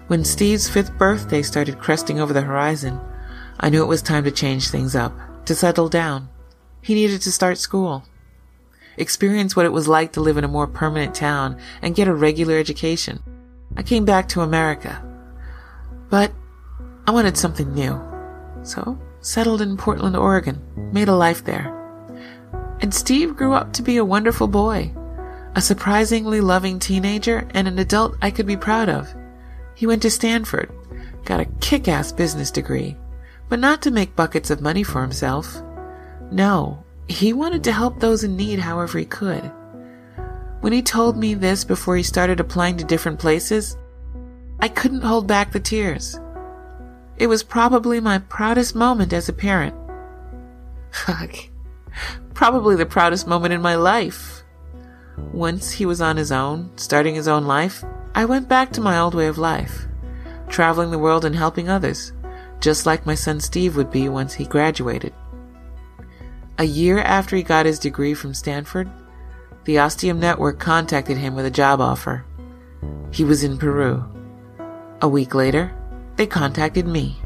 When 0.07 0.23
Steve's 0.23 0.69
fifth 0.69 0.97
birthday 0.97 1.41
started 1.41 1.79
cresting 1.79 2.19
over 2.19 2.33
the 2.33 2.41
horizon, 2.41 2.99
I 3.59 3.69
knew 3.69 3.83
it 3.83 3.87
was 3.87 4.01
time 4.01 4.23
to 4.23 4.31
change 4.31 4.69
things 4.69 4.95
up, 4.95 5.13
to 5.45 5.55
settle 5.55 5.89
down. 5.89 6.29
He 6.81 6.93
needed 6.93 7.21
to 7.21 7.31
start 7.31 7.57
school. 7.57 8.03
Experience 8.95 9.55
what 9.55 9.65
it 9.65 9.73
was 9.73 9.87
like 9.87 10.13
to 10.13 10.21
live 10.21 10.37
in 10.37 10.43
a 10.43 10.47
more 10.47 10.67
permanent 10.67 11.13
town 11.13 11.60
and 11.81 11.95
get 11.95 12.08
a 12.08 12.13
regular 12.13 12.58
education. 12.58 13.21
I 13.75 13.83
came 13.83 14.05
back 14.05 14.29
to 14.29 14.41
America. 14.41 15.03
But 16.10 16.31
I 17.05 17.12
wanted 17.12 17.37
something 17.37 17.73
new. 17.73 18.01
So, 18.63 18.97
settled 19.21 19.62
in 19.62 19.77
Portland, 19.77 20.15
Oregon, 20.15 20.62
made 20.93 21.10
a 21.10 21.15
life 21.15 21.43
there. 21.43 21.73
And 22.79 22.93
Steve 22.93 23.35
grew 23.35 23.53
up 23.53 23.73
to 23.73 23.81
be 23.81 23.97
a 23.97 24.05
wonderful 24.05 24.47
boy, 24.47 24.93
a 25.58 25.62
surprisingly 25.62 26.39
loving 26.39 26.77
teenager, 26.77 27.47
and 27.55 27.67
an 27.67 27.79
adult 27.79 28.15
I 28.21 28.29
could 28.29 28.45
be 28.45 28.55
proud 28.55 28.89
of. 28.89 29.12
He 29.73 29.87
went 29.87 30.03
to 30.03 30.12
Stanford, 30.12 30.71
got 31.25 31.39
a 31.39 31.45
kick 31.62 31.87
ass 31.87 32.12
business 32.12 32.51
degree, 32.51 32.95
but 33.49 33.58
not 33.58 33.81
to 33.81 33.89
make 33.89 34.15
buckets 34.15 34.51
of 34.51 34.62
money 34.62 34.83
for 34.83 35.01
himself. 35.01 35.60
No, 36.29 36.83
he 37.08 37.33
wanted 37.33 37.63
to 37.63 37.71
help 37.71 37.99
those 37.99 38.23
in 38.23 38.37
need 38.37 38.60
however 38.60 38.99
he 38.99 39.05
could. 39.05 39.51
When 40.62 40.73
he 40.73 40.83
told 40.83 41.17
me 41.17 41.33
this 41.33 41.63
before 41.63 41.97
he 41.97 42.03
started 42.03 42.39
applying 42.39 42.77
to 42.77 42.83
different 42.83 43.17
places, 43.17 43.77
I 44.60 44.67
couldn't 44.67 45.01
hold 45.01 45.25
back 45.25 45.51
the 45.51 45.60
tears. 45.60 46.19
It 47.17 47.25
was 47.25 47.41
probably 47.41 47.99
my 47.99 48.19
proudest 48.19 48.75
moment 48.75 49.12
as 49.12 49.27
a 49.27 49.33
parent. 49.33 49.75
Fuck. 50.91 51.35
Probably 52.35 52.75
the 52.75 52.85
proudest 52.85 53.25
moment 53.25 53.55
in 53.55 53.62
my 53.63 53.73
life. 53.73 54.37
Once 55.33 55.71
he 55.71 55.85
was 55.85 56.01
on 56.01 56.17
his 56.17 56.31
own, 56.31 56.69
starting 56.77 57.15
his 57.15 57.27
own 57.27 57.45
life, 57.45 57.83
I 58.15 58.25
went 58.25 58.47
back 58.47 58.71
to 58.73 58.81
my 58.81 58.97
old 58.97 59.13
way 59.13 59.27
of 59.27 59.37
life, 59.37 59.85
traveling 60.47 60.91
the 60.91 60.99
world 60.99 61.25
and 61.25 61.35
helping 61.35 61.69
others, 61.69 62.13
just 62.59 62.85
like 62.85 63.05
my 63.05 63.15
son 63.15 63.39
Steve 63.39 63.75
would 63.75 63.91
be 63.91 64.09
once 64.09 64.33
he 64.33 64.45
graduated. 64.45 65.13
A 66.59 66.63
year 66.63 66.99
after 66.99 67.35
he 67.35 67.43
got 67.43 67.65
his 67.65 67.77
degree 67.77 68.13
from 68.13 68.33
Stanford, 68.33 68.89
the 69.65 69.79
Ostium 69.79 70.19
Network 70.19 70.59
contacted 70.59 71.17
him 71.17 71.35
with 71.35 71.45
a 71.45 71.51
job 71.51 71.81
offer. 71.81 72.25
He 73.11 73.23
was 73.23 73.43
in 73.43 73.57
Peru. 73.57 74.03
A 75.01 75.07
week 75.07 75.35
later, 75.35 75.75
they 76.15 76.25
contacted 76.25 76.87
me. 76.87 77.17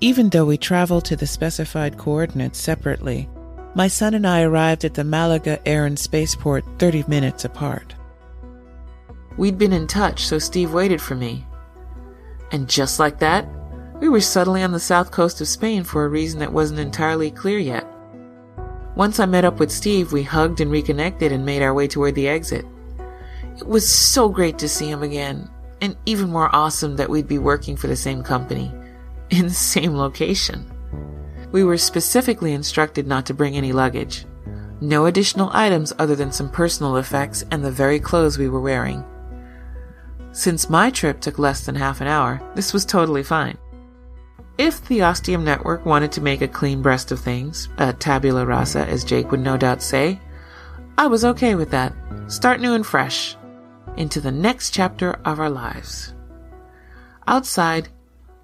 Even 0.00 0.28
though 0.28 0.44
we 0.44 0.56
traveled 0.56 1.04
to 1.06 1.16
the 1.16 1.26
specified 1.26 1.98
coordinates 1.98 2.60
separately, 2.60 3.28
my 3.74 3.88
son 3.88 4.14
and 4.14 4.24
I 4.24 4.42
arrived 4.42 4.84
at 4.84 4.94
the 4.94 5.02
Malaga 5.02 5.60
Air 5.66 5.86
and 5.86 5.98
Spaceport 5.98 6.64
30 6.78 7.04
minutes 7.08 7.44
apart. 7.44 7.96
We'd 9.36 9.58
been 9.58 9.72
in 9.72 9.88
touch, 9.88 10.24
so 10.24 10.38
Steve 10.38 10.72
waited 10.72 11.02
for 11.02 11.16
me. 11.16 11.44
And 12.52 12.68
just 12.68 13.00
like 13.00 13.18
that, 13.18 13.48
we 14.00 14.08
were 14.08 14.20
suddenly 14.20 14.62
on 14.62 14.70
the 14.70 14.78
south 14.78 15.10
coast 15.10 15.40
of 15.40 15.48
Spain 15.48 15.82
for 15.82 16.04
a 16.04 16.08
reason 16.08 16.38
that 16.38 16.52
wasn't 16.52 16.78
entirely 16.78 17.32
clear 17.32 17.58
yet. 17.58 17.84
Once 18.94 19.18
I 19.18 19.26
met 19.26 19.44
up 19.44 19.58
with 19.58 19.72
Steve, 19.72 20.12
we 20.12 20.22
hugged 20.22 20.60
and 20.60 20.70
reconnected 20.70 21.32
and 21.32 21.44
made 21.44 21.62
our 21.62 21.74
way 21.74 21.88
toward 21.88 22.14
the 22.14 22.28
exit. 22.28 22.64
It 23.56 23.66
was 23.66 23.88
so 23.88 24.28
great 24.28 24.58
to 24.58 24.68
see 24.68 24.88
him 24.88 25.02
again, 25.02 25.50
and 25.80 25.96
even 26.06 26.30
more 26.30 26.54
awesome 26.54 26.94
that 26.96 27.10
we'd 27.10 27.26
be 27.26 27.38
working 27.38 27.76
for 27.76 27.88
the 27.88 27.96
same 27.96 28.22
company, 28.22 28.72
in 29.30 29.46
the 29.46 29.54
same 29.54 29.94
location. 29.94 30.70
We 31.52 31.64
were 31.64 31.78
specifically 31.78 32.52
instructed 32.52 33.06
not 33.06 33.26
to 33.26 33.34
bring 33.34 33.56
any 33.56 33.72
luggage. 33.72 34.26
No 34.80 35.06
additional 35.06 35.50
items 35.52 35.92
other 35.98 36.14
than 36.14 36.30
some 36.30 36.50
personal 36.50 36.98
effects 36.98 37.44
and 37.50 37.64
the 37.64 37.70
very 37.70 37.98
clothes 37.98 38.38
we 38.38 38.48
were 38.48 38.60
wearing. 38.60 39.04
Since 40.32 40.70
my 40.70 40.90
trip 40.90 41.20
took 41.20 41.38
less 41.38 41.64
than 41.64 41.74
half 41.74 42.00
an 42.00 42.06
hour, 42.06 42.40
this 42.54 42.72
was 42.72 42.84
totally 42.84 43.22
fine. 43.22 43.58
If 44.58 44.86
the 44.86 45.02
Ostium 45.02 45.44
Network 45.44 45.86
wanted 45.86 46.12
to 46.12 46.20
make 46.20 46.42
a 46.42 46.48
clean 46.48 46.82
breast 46.82 47.10
of 47.12 47.20
things, 47.20 47.68
a 47.78 47.92
tabula 47.92 48.44
rasa 48.44 48.86
as 48.86 49.04
Jake 49.04 49.30
would 49.30 49.40
no 49.40 49.56
doubt 49.56 49.82
say, 49.82 50.20
I 50.98 51.06
was 51.06 51.24
okay 51.24 51.54
with 51.54 51.70
that. 51.70 51.94
Start 52.26 52.60
new 52.60 52.74
and 52.74 52.84
fresh. 52.84 53.36
Into 53.96 54.20
the 54.20 54.32
next 54.32 54.74
chapter 54.74 55.12
of 55.24 55.40
our 55.40 55.48
lives. 55.48 56.12
Outside, 57.26 57.88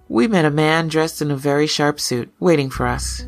we 0.08 0.28
met 0.28 0.44
a 0.44 0.50
man 0.50 0.88
dressed 0.88 1.22
in 1.22 1.30
a 1.30 1.36
very 1.36 1.66
sharp 1.66 1.98
suit, 1.98 2.32
waiting 2.38 2.70
for 2.70 2.86
us. 2.86 3.26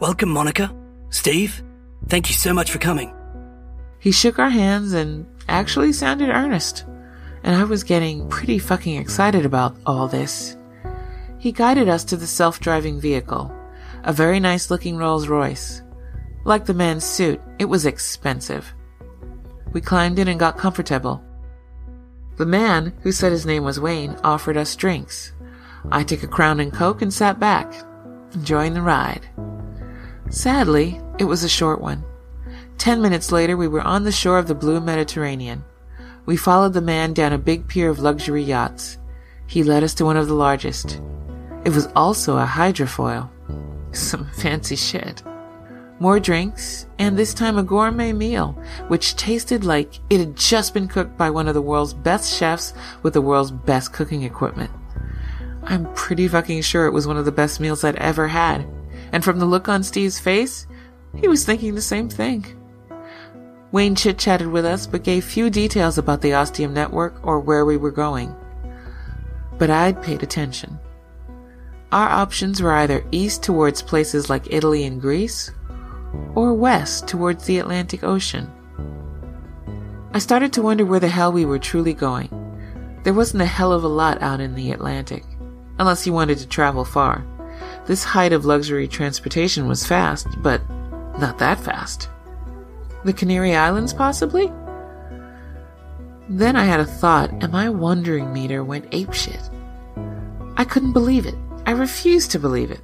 Welcome, 0.00 0.30
Monica. 0.30 0.74
Steve, 1.10 1.62
thank 2.08 2.28
you 2.28 2.34
so 2.34 2.52
much 2.52 2.70
for 2.70 2.78
coming. 2.78 3.14
He 4.00 4.12
shook 4.12 4.38
our 4.38 4.50
hands 4.50 4.92
and 4.92 5.26
actually 5.48 5.92
sounded 5.92 6.30
earnest, 6.30 6.84
and 7.42 7.54
I 7.54 7.64
was 7.64 7.84
getting 7.84 8.28
pretty 8.28 8.58
fucking 8.58 8.96
excited 8.96 9.44
about 9.44 9.76
all 9.86 10.08
this. 10.08 10.56
He 11.38 11.52
guided 11.52 11.88
us 11.88 12.04
to 12.04 12.16
the 12.16 12.26
self 12.26 12.60
driving 12.60 13.00
vehicle, 13.00 13.54
a 14.02 14.12
very 14.12 14.40
nice 14.40 14.70
looking 14.70 14.96
Rolls 14.96 15.28
Royce. 15.28 15.82
Like 16.44 16.66
the 16.66 16.74
man's 16.74 17.04
suit, 17.04 17.40
it 17.58 17.66
was 17.66 17.86
expensive. 17.86 18.72
We 19.72 19.80
climbed 19.80 20.18
in 20.18 20.28
and 20.28 20.40
got 20.40 20.58
comfortable. 20.58 21.22
The 22.36 22.46
man, 22.46 22.94
who 23.02 23.12
said 23.12 23.32
his 23.32 23.46
name 23.46 23.64
was 23.64 23.80
Wayne, 23.80 24.16
offered 24.24 24.56
us 24.56 24.76
drinks. 24.76 25.32
I 25.90 26.04
took 26.04 26.22
a 26.22 26.28
Crown 26.28 26.60
and 26.60 26.72
Coke 26.72 27.02
and 27.02 27.12
sat 27.12 27.38
back, 27.40 27.72
enjoying 28.34 28.74
the 28.74 28.82
ride. 28.82 29.28
Sadly, 30.30 31.00
it 31.18 31.24
was 31.24 31.42
a 31.42 31.48
short 31.48 31.80
one. 31.80 32.04
Ten 32.76 33.02
minutes 33.02 33.32
later, 33.32 33.56
we 33.56 33.68
were 33.68 33.80
on 33.80 34.04
the 34.04 34.12
shore 34.12 34.38
of 34.38 34.46
the 34.46 34.54
blue 34.54 34.80
Mediterranean. 34.80 35.64
We 36.26 36.36
followed 36.36 36.74
the 36.74 36.80
man 36.80 37.14
down 37.14 37.32
a 37.32 37.38
big 37.38 37.66
pier 37.66 37.88
of 37.88 37.98
luxury 37.98 38.42
yachts. 38.42 38.98
He 39.46 39.62
led 39.62 39.82
us 39.82 39.94
to 39.94 40.04
one 40.04 40.16
of 40.16 40.28
the 40.28 40.34
largest. 40.34 41.00
It 41.64 41.70
was 41.70 41.88
also 41.96 42.36
a 42.36 42.44
hydrofoil. 42.44 43.30
Some 43.92 44.30
fancy 44.36 44.76
shit. 44.76 45.22
More 46.00 46.20
drinks, 46.20 46.86
and 46.98 47.18
this 47.18 47.34
time 47.34 47.58
a 47.58 47.62
gourmet 47.62 48.12
meal, 48.12 48.52
which 48.86 49.16
tasted 49.16 49.64
like 49.64 49.98
it 50.10 50.20
had 50.20 50.36
just 50.36 50.72
been 50.72 50.86
cooked 50.86 51.16
by 51.16 51.30
one 51.30 51.48
of 51.48 51.54
the 51.54 51.62
world's 51.62 51.94
best 51.94 52.38
chefs 52.38 52.72
with 53.02 53.14
the 53.14 53.22
world's 53.22 53.50
best 53.50 53.92
cooking 53.92 54.22
equipment. 54.22 54.70
I'm 55.64 55.92
pretty 55.94 56.28
fucking 56.28 56.62
sure 56.62 56.86
it 56.86 56.92
was 56.92 57.06
one 57.06 57.16
of 57.16 57.24
the 57.24 57.32
best 57.32 57.60
meals 57.60 57.84
I'd 57.84 57.96
ever 57.96 58.28
had. 58.28 58.66
And 59.12 59.24
from 59.24 59.38
the 59.38 59.46
look 59.46 59.68
on 59.68 59.82
Steve's 59.82 60.18
face, 60.18 60.66
he 61.16 61.28
was 61.28 61.44
thinking 61.44 61.74
the 61.74 61.82
same 61.82 62.08
thing. 62.08 62.44
Wayne 63.70 63.94
chit 63.94 64.18
chatted 64.18 64.48
with 64.48 64.64
us, 64.64 64.86
but 64.86 65.04
gave 65.04 65.24
few 65.24 65.50
details 65.50 65.98
about 65.98 66.22
the 66.22 66.32
Ostium 66.32 66.72
network 66.72 67.14
or 67.26 67.38
where 67.38 67.64
we 67.64 67.76
were 67.76 67.90
going. 67.90 68.34
But 69.58 69.70
I'd 69.70 70.02
paid 70.02 70.22
attention. 70.22 70.78
Our 71.92 72.08
options 72.08 72.62
were 72.62 72.72
either 72.72 73.04
east 73.12 73.42
towards 73.42 73.82
places 73.82 74.30
like 74.30 74.52
Italy 74.52 74.84
and 74.84 75.00
Greece, 75.00 75.50
or 76.34 76.54
west 76.54 77.08
towards 77.08 77.44
the 77.44 77.58
Atlantic 77.58 78.04
Ocean. 78.04 78.50
I 80.12 80.18
started 80.18 80.52
to 80.54 80.62
wonder 80.62 80.86
where 80.86 81.00
the 81.00 81.08
hell 81.08 81.32
we 81.32 81.44
were 81.44 81.58
truly 81.58 81.92
going. 81.92 82.30
There 83.04 83.14
wasn't 83.14 83.42
a 83.42 83.46
hell 83.46 83.72
of 83.72 83.84
a 83.84 83.88
lot 83.88 84.22
out 84.22 84.40
in 84.40 84.54
the 84.54 84.72
Atlantic 84.72 85.24
unless 85.78 86.06
you 86.06 86.12
wanted 86.12 86.38
to 86.38 86.48
travel 86.48 86.84
far. 86.84 87.24
This 87.86 88.04
height 88.04 88.32
of 88.32 88.44
luxury 88.44 88.86
transportation 88.86 89.66
was 89.66 89.86
fast, 89.86 90.26
but 90.42 90.60
not 91.18 91.38
that 91.38 91.60
fast. 91.60 92.08
The 93.04 93.12
Canary 93.12 93.54
Islands, 93.54 93.92
possibly? 93.92 94.52
Then 96.28 96.56
I 96.56 96.64
had 96.64 96.80
a 96.80 96.84
thought, 96.84 97.30
and 97.42 97.50
my 97.50 97.68
wondering 97.68 98.32
meter 98.32 98.62
went 98.62 98.90
apeshit. 98.90 99.50
I 100.56 100.64
couldn't 100.64 100.92
believe 100.92 101.26
it. 101.26 101.36
I 101.64 101.70
refused 101.70 102.30
to 102.32 102.38
believe 102.38 102.70
it. 102.70 102.80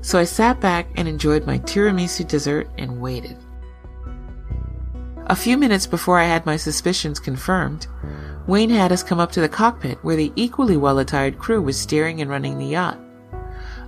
So 0.00 0.18
I 0.18 0.24
sat 0.24 0.60
back 0.60 0.86
and 0.96 1.08
enjoyed 1.08 1.46
my 1.46 1.58
tiramisu 1.58 2.26
dessert 2.26 2.68
and 2.78 3.00
waited. 3.00 3.36
A 5.26 5.36
few 5.36 5.58
minutes 5.58 5.86
before 5.86 6.18
I 6.18 6.24
had 6.24 6.46
my 6.46 6.56
suspicions 6.56 7.20
confirmed, 7.20 7.86
Wayne 8.48 8.70
had 8.70 8.92
us 8.92 9.02
come 9.02 9.20
up 9.20 9.30
to 9.32 9.42
the 9.42 9.48
cockpit 9.48 9.98
where 10.02 10.16
the 10.16 10.32
equally 10.34 10.78
well 10.78 10.98
attired 10.98 11.38
crew 11.38 11.60
was 11.60 11.78
steering 11.78 12.22
and 12.22 12.30
running 12.30 12.56
the 12.56 12.64
yacht. 12.64 12.98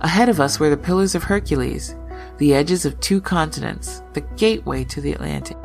Ahead 0.01 0.29
of 0.29 0.39
us 0.39 0.59
were 0.59 0.69
the 0.69 0.77
Pillars 0.77 1.15
of 1.15 1.23
Hercules, 1.23 1.95
the 2.37 2.53
edges 2.53 2.85
of 2.85 2.99
two 2.99 3.19
continents, 3.19 4.03
the 4.13 4.21
gateway 4.21 4.83
to 4.83 5.01
the 5.01 5.13
Atlantic. 5.13 5.57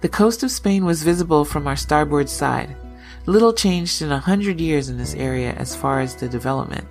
The 0.00 0.08
coast 0.08 0.42
of 0.42 0.50
Spain 0.50 0.86
was 0.86 1.02
visible 1.02 1.44
from 1.44 1.66
our 1.66 1.76
starboard 1.76 2.30
side. 2.30 2.74
Little 3.26 3.52
changed 3.52 4.00
in 4.00 4.10
a 4.10 4.18
hundred 4.18 4.60
years 4.60 4.88
in 4.88 4.96
this 4.96 5.14
area 5.14 5.52
as 5.52 5.76
far 5.76 6.00
as 6.00 6.16
the 6.16 6.28
development. 6.28 6.88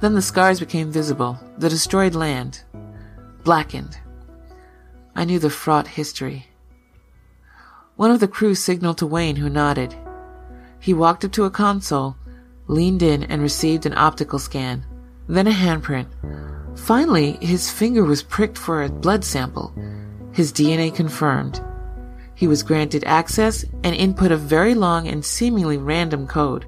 Then 0.00 0.14
the 0.14 0.22
scars 0.22 0.60
became 0.60 0.90
visible, 0.90 1.38
the 1.58 1.68
destroyed 1.68 2.14
land, 2.14 2.62
blackened. 3.44 3.98
I 5.14 5.26
knew 5.26 5.38
the 5.38 5.50
fraught 5.50 5.88
history. 5.88 6.46
One 7.96 8.10
of 8.10 8.20
the 8.20 8.28
crew 8.28 8.54
signaled 8.54 8.98
to 8.98 9.06
Wayne, 9.06 9.36
who 9.36 9.48
nodded. 9.48 9.94
He 10.78 10.92
walked 10.92 11.24
up 11.24 11.32
to 11.32 11.44
a 11.44 11.50
console, 11.50 12.16
leaned 12.66 13.02
in, 13.02 13.22
and 13.24 13.40
received 13.40 13.86
an 13.86 13.96
optical 13.96 14.38
scan, 14.38 14.84
then 15.28 15.46
a 15.46 15.50
handprint. 15.50 16.08
Finally, 16.78 17.38
his 17.40 17.70
finger 17.70 18.04
was 18.04 18.22
pricked 18.22 18.58
for 18.58 18.82
a 18.82 18.90
blood 18.90 19.24
sample. 19.24 19.72
His 20.32 20.52
DNA 20.52 20.94
confirmed. 20.94 21.64
He 22.34 22.46
was 22.46 22.62
granted 22.62 23.02
access 23.04 23.64
and 23.82 23.96
input 23.96 24.30
a 24.30 24.36
very 24.36 24.74
long 24.74 25.08
and 25.08 25.24
seemingly 25.24 25.78
random 25.78 26.26
code. 26.26 26.66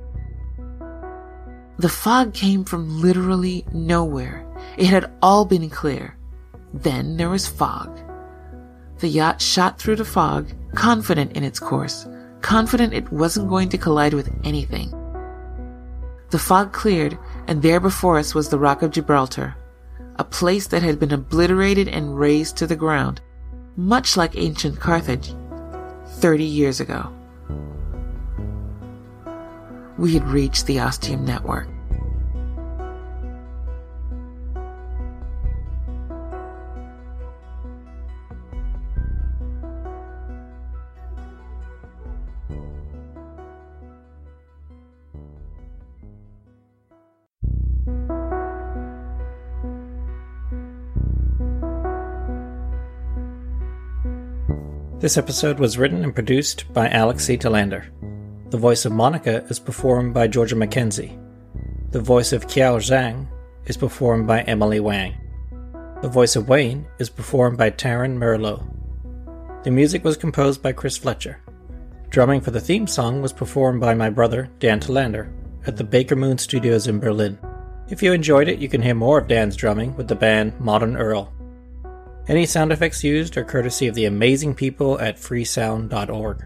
The 1.78 1.90
fog 1.90 2.32
came 2.32 2.64
from 2.64 3.02
literally 3.02 3.66
nowhere. 3.72 4.46
It 4.78 4.86
had 4.86 5.12
all 5.20 5.44
been 5.44 5.68
clear. 5.68 6.16
Then 6.72 7.18
there 7.18 7.28
was 7.28 7.46
fog. 7.46 8.00
The 9.00 9.08
yacht 9.08 9.42
shot 9.42 9.78
through 9.78 9.96
the 9.96 10.04
fog, 10.06 10.48
confident 10.74 11.32
in 11.32 11.44
its 11.44 11.58
course, 11.58 12.06
confident 12.40 12.92
it 12.92 13.10
wasn't 13.12 13.48
going 13.48 13.68
to 13.70 13.78
collide 13.78 14.14
with 14.14 14.30
anything. 14.44 14.90
The 16.30 16.38
fog 16.38 16.72
cleared, 16.72 17.18
and 17.46 17.62
there 17.62 17.80
before 17.80 18.18
us 18.18 18.34
was 18.34 18.48
the 18.48 18.58
Rock 18.58 18.82
of 18.82 18.90
Gibraltar, 18.90 19.56
a 20.16 20.24
place 20.24 20.66
that 20.66 20.82
had 20.82 20.98
been 20.98 21.12
obliterated 21.12 21.88
and 21.88 22.18
razed 22.18 22.56
to 22.58 22.66
the 22.66 22.76
ground, 22.76 23.20
much 23.76 24.16
like 24.16 24.36
ancient 24.36 24.78
Carthage, 24.78 25.32
30 26.16 26.44
years 26.44 26.80
ago. 26.80 27.12
We 29.96 30.14
had 30.14 30.28
reached 30.28 30.66
the 30.66 30.80
Ostium 30.80 31.24
network. 31.24 31.68
This 55.08 55.16
episode 55.16 55.58
was 55.58 55.78
written 55.78 56.04
and 56.04 56.14
produced 56.14 56.70
by 56.74 56.90
Alex 56.90 57.24
C. 57.24 57.38
Telander. 57.38 57.86
The 58.50 58.58
voice 58.58 58.84
of 58.84 58.92
Monica 58.92 59.42
is 59.44 59.58
performed 59.58 60.12
by 60.12 60.28
Georgia 60.28 60.54
McKenzie. 60.54 61.18
The 61.92 62.02
voice 62.02 62.34
of 62.34 62.46
Qiao 62.46 62.76
Zhang 62.76 63.26
is 63.64 63.78
performed 63.78 64.26
by 64.26 64.42
Emily 64.42 64.80
Wang. 64.80 65.14
The 66.02 66.10
voice 66.10 66.36
of 66.36 66.50
Wayne 66.50 66.86
is 66.98 67.08
performed 67.08 67.56
by 67.56 67.70
Tarran 67.70 68.18
Merlo. 68.18 68.68
The 69.64 69.70
music 69.70 70.04
was 70.04 70.18
composed 70.18 70.62
by 70.62 70.72
Chris 70.72 70.98
Fletcher. 70.98 71.40
Drumming 72.10 72.42
for 72.42 72.50
the 72.50 72.60
theme 72.60 72.86
song 72.86 73.22
was 73.22 73.32
performed 73.32 73.80
by 73.80 73.94
my 73.94 74.10
brother, 74.10 74.50
Dan 74.58 74.78
Telander, 74.78 75.32
at 75.66 75.78
the 75.78 75.84
Bakermoon 75.84 76.38
Studios 76.38 76.86
in 76.86 77.00
Berlin. 77.00 77.38
If 77.88 78.02
you 78.02 78.12
enjoyed 78.12 78.48
it, 78.48 78.58
you 78.58 78.68
can 78.68 78.82
hear 78.82 78.94
more 78.94 79.18
of 79.20 79.28
Dan's 79.28 79.56
drumming 79.56 79.96
with 79.96 80.08
the 80.08 80.14
band 80.14 80.60
Modern 80.60 80.98
Earl. 80.98 81.32
Any 82.28 82.44
sound 82.44 82.72
effects 82.72 83.02
used 83.02 83.38
are 83.38 83.44
courtesy 83.44 83.86
of 83.86 83.94
the 83.94 84.04
amazing 84.04 84.54
people 84.54 85.00
at 85.00 85.16
freesound.org. 85.16 86.44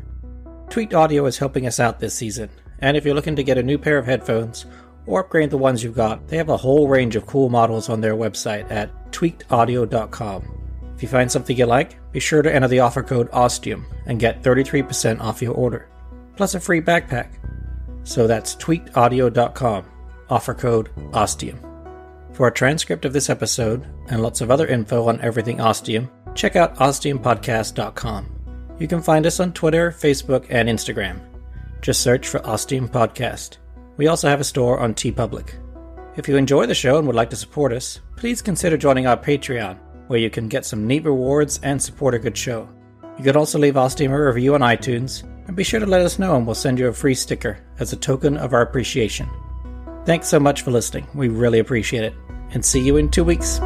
Tweaked 0.70 0.94
Audio 0.94 1.26
is 1.26 1.38
helping 1.38 1.66
us 1.66 1.80
out 1.80 1.98
this 1.98 2.14
season, 2.14 2.50
and 2.78 2.96
if 2.96 3.04
you're 3.04 3.16
looking 3.16 3.34
to 3.34 3.42
get 3.42 3.58
a 3.58 3.62
new 3.62 3.76
pair 3.76 3.98
of 3.98 4.06
headphones 4.06 4.64
or 5.06 5.20
upgrade 5.20 5.50
the 5.50 5.58
ones 5.58 5.82
you've 5.82 5.96
got, 5.96 6.28
they 6.28 6.36
have 6.36 6.50
a 6.50 6.56
whole 6.56 6.86
range 6.86 7.16
of 7.16 7.26
cool 7.26 7.48
models 7.48 7.88
on 7.88 8.00
their 8.00 8.14
website 8.14 8.70
at 8.70 9.10
tweakedaudio.com. 9.10 10.92
If 10.94 11.02
you 11.02 11.08
find 11.08 11.30
something 11.30 11.56
you 11.56 11.66
like, 11.66 11.98
be 12.12 12.20
sure 12.20 12.42
to 12.42 12.54
enter 12.54 12.68
the 12.68 12.78
offer 12.78 13.02
code 13.02 13.28
OSTIUM 13.32 13.84
and 14.06 14.20
get 14.20 14.40
33% 14.40 15.20
off 15.20 15.42
your 15.42 15.54
order, 15.54 15.88
plus 16.36 16.54
a 16.54 16.60
free 16.60 16.80
backpack. 16.80 17.32
So 18.04 18.28
that's 18.28 18.54
tweakedaudio.com, 18.54 19.84
offer 20.30 20.54
code 20.54 20.90
OSTIUM. 21.12 21.58
For 22.34 22.46
a 22.46 22.52
transcript 22.52 23.04
of 23.04 23.12
this 23.12 23.28
episode 23.28 23.84
and 24.12 24.22
lots 24.22 24.40
of 24.40 24.50
other 24.50 24.66
info 24.66 25.08
on 25.08 25.20
everything 25.22 25.60
Ostium, 25.60 26.08
check 26.34 26.54
out 26.54 26.76
ostiumpodcast.com. 26.76 28.26
You 28.78 28.86
can 28.86 29.02
find 29.02 29.26
us 29.26 29.40
on 29.40 29.52
Twitter, 29.52 29.90
Facebook, 29.90 30.46
and 30.50 30.68
Instagram. 30.68 31.20
Just 31.80 32.02
search 32.02 32.28
for 32.28 32.46
Ostium 32.46 32.88
Podcast. 32.88 33.56
We 33.96 34.06
also 34.06 34.28
have 34.28 34.40
a 34.40 34.44
store 34.44 34.80
on 34.80 34.94
TeePublic. 34.94 35.54
If 36.16 36.28
you 36.28 36.36
enjoy 36.36 36.66
the 36.66 36.74
show 36.74 36.98
and 36.98 37.06
would 37.06 37.16
like 37.16 37.30
to 37.30 37.36
support 37.36 37.72
us, 37.72 38.00
please 38.16 38.42
consider 38.42 38.76
joining 38.76 39.06
our 39.06 39.16
Patreon, 39.16 39.78
where 40.08 40.18
you 40.18 40.30
can 40.30 40.46
get 40.46 40.66
some 40.66 40.86
neat 40.86 41.04
rewards 41.04 41.58
and 41.62 41.80
support 41.80 42.14
a 42.14 42.18
good 42.18 42.36
show. 42.36 42.68
You 43.16 43.24
could 43.24 43.36
also 43.36 43.58
leave 43.58 43.76
Ostium 43.76 44.12
a 44.12 44.26
review 44.26 44.54
on 44.54 44.60
iTunes, 44.60 45.22
and 45.46 45.56
be 45.56 45.64
sure 45.64 45.80
to 45.80 45.86
let 45.86 46.02
us 46.02 46.18
know 46.18 46.36
and 46.36 46.46
we'll 46.46 46.54
send 46.54 46.78
you 46.78 46.88
a 46.88 46.92
free 46.92 47.14
sticker 47.14 47.58
as 47.78 47.92
a 47.92 47.96
token 47.96 48.36
of 48.36 48.52
our 48.52 48.62
appreciation. 48.62 49.28
Thanks 50.04 50.28
so 50.28 50.38
much 50.38 50.62
for 50.62 50.70
listening. 50.70 51.06
We 51.14 51.28
really 51.28 51.60
appreciate 51.60 52.04
it. 52.04 52.14
And 52.50 52.64
see 52.64 52.80
you 52.80 52.96
in 52.98 53.10
two 53.10 53.24
weeks. 53.24 53.60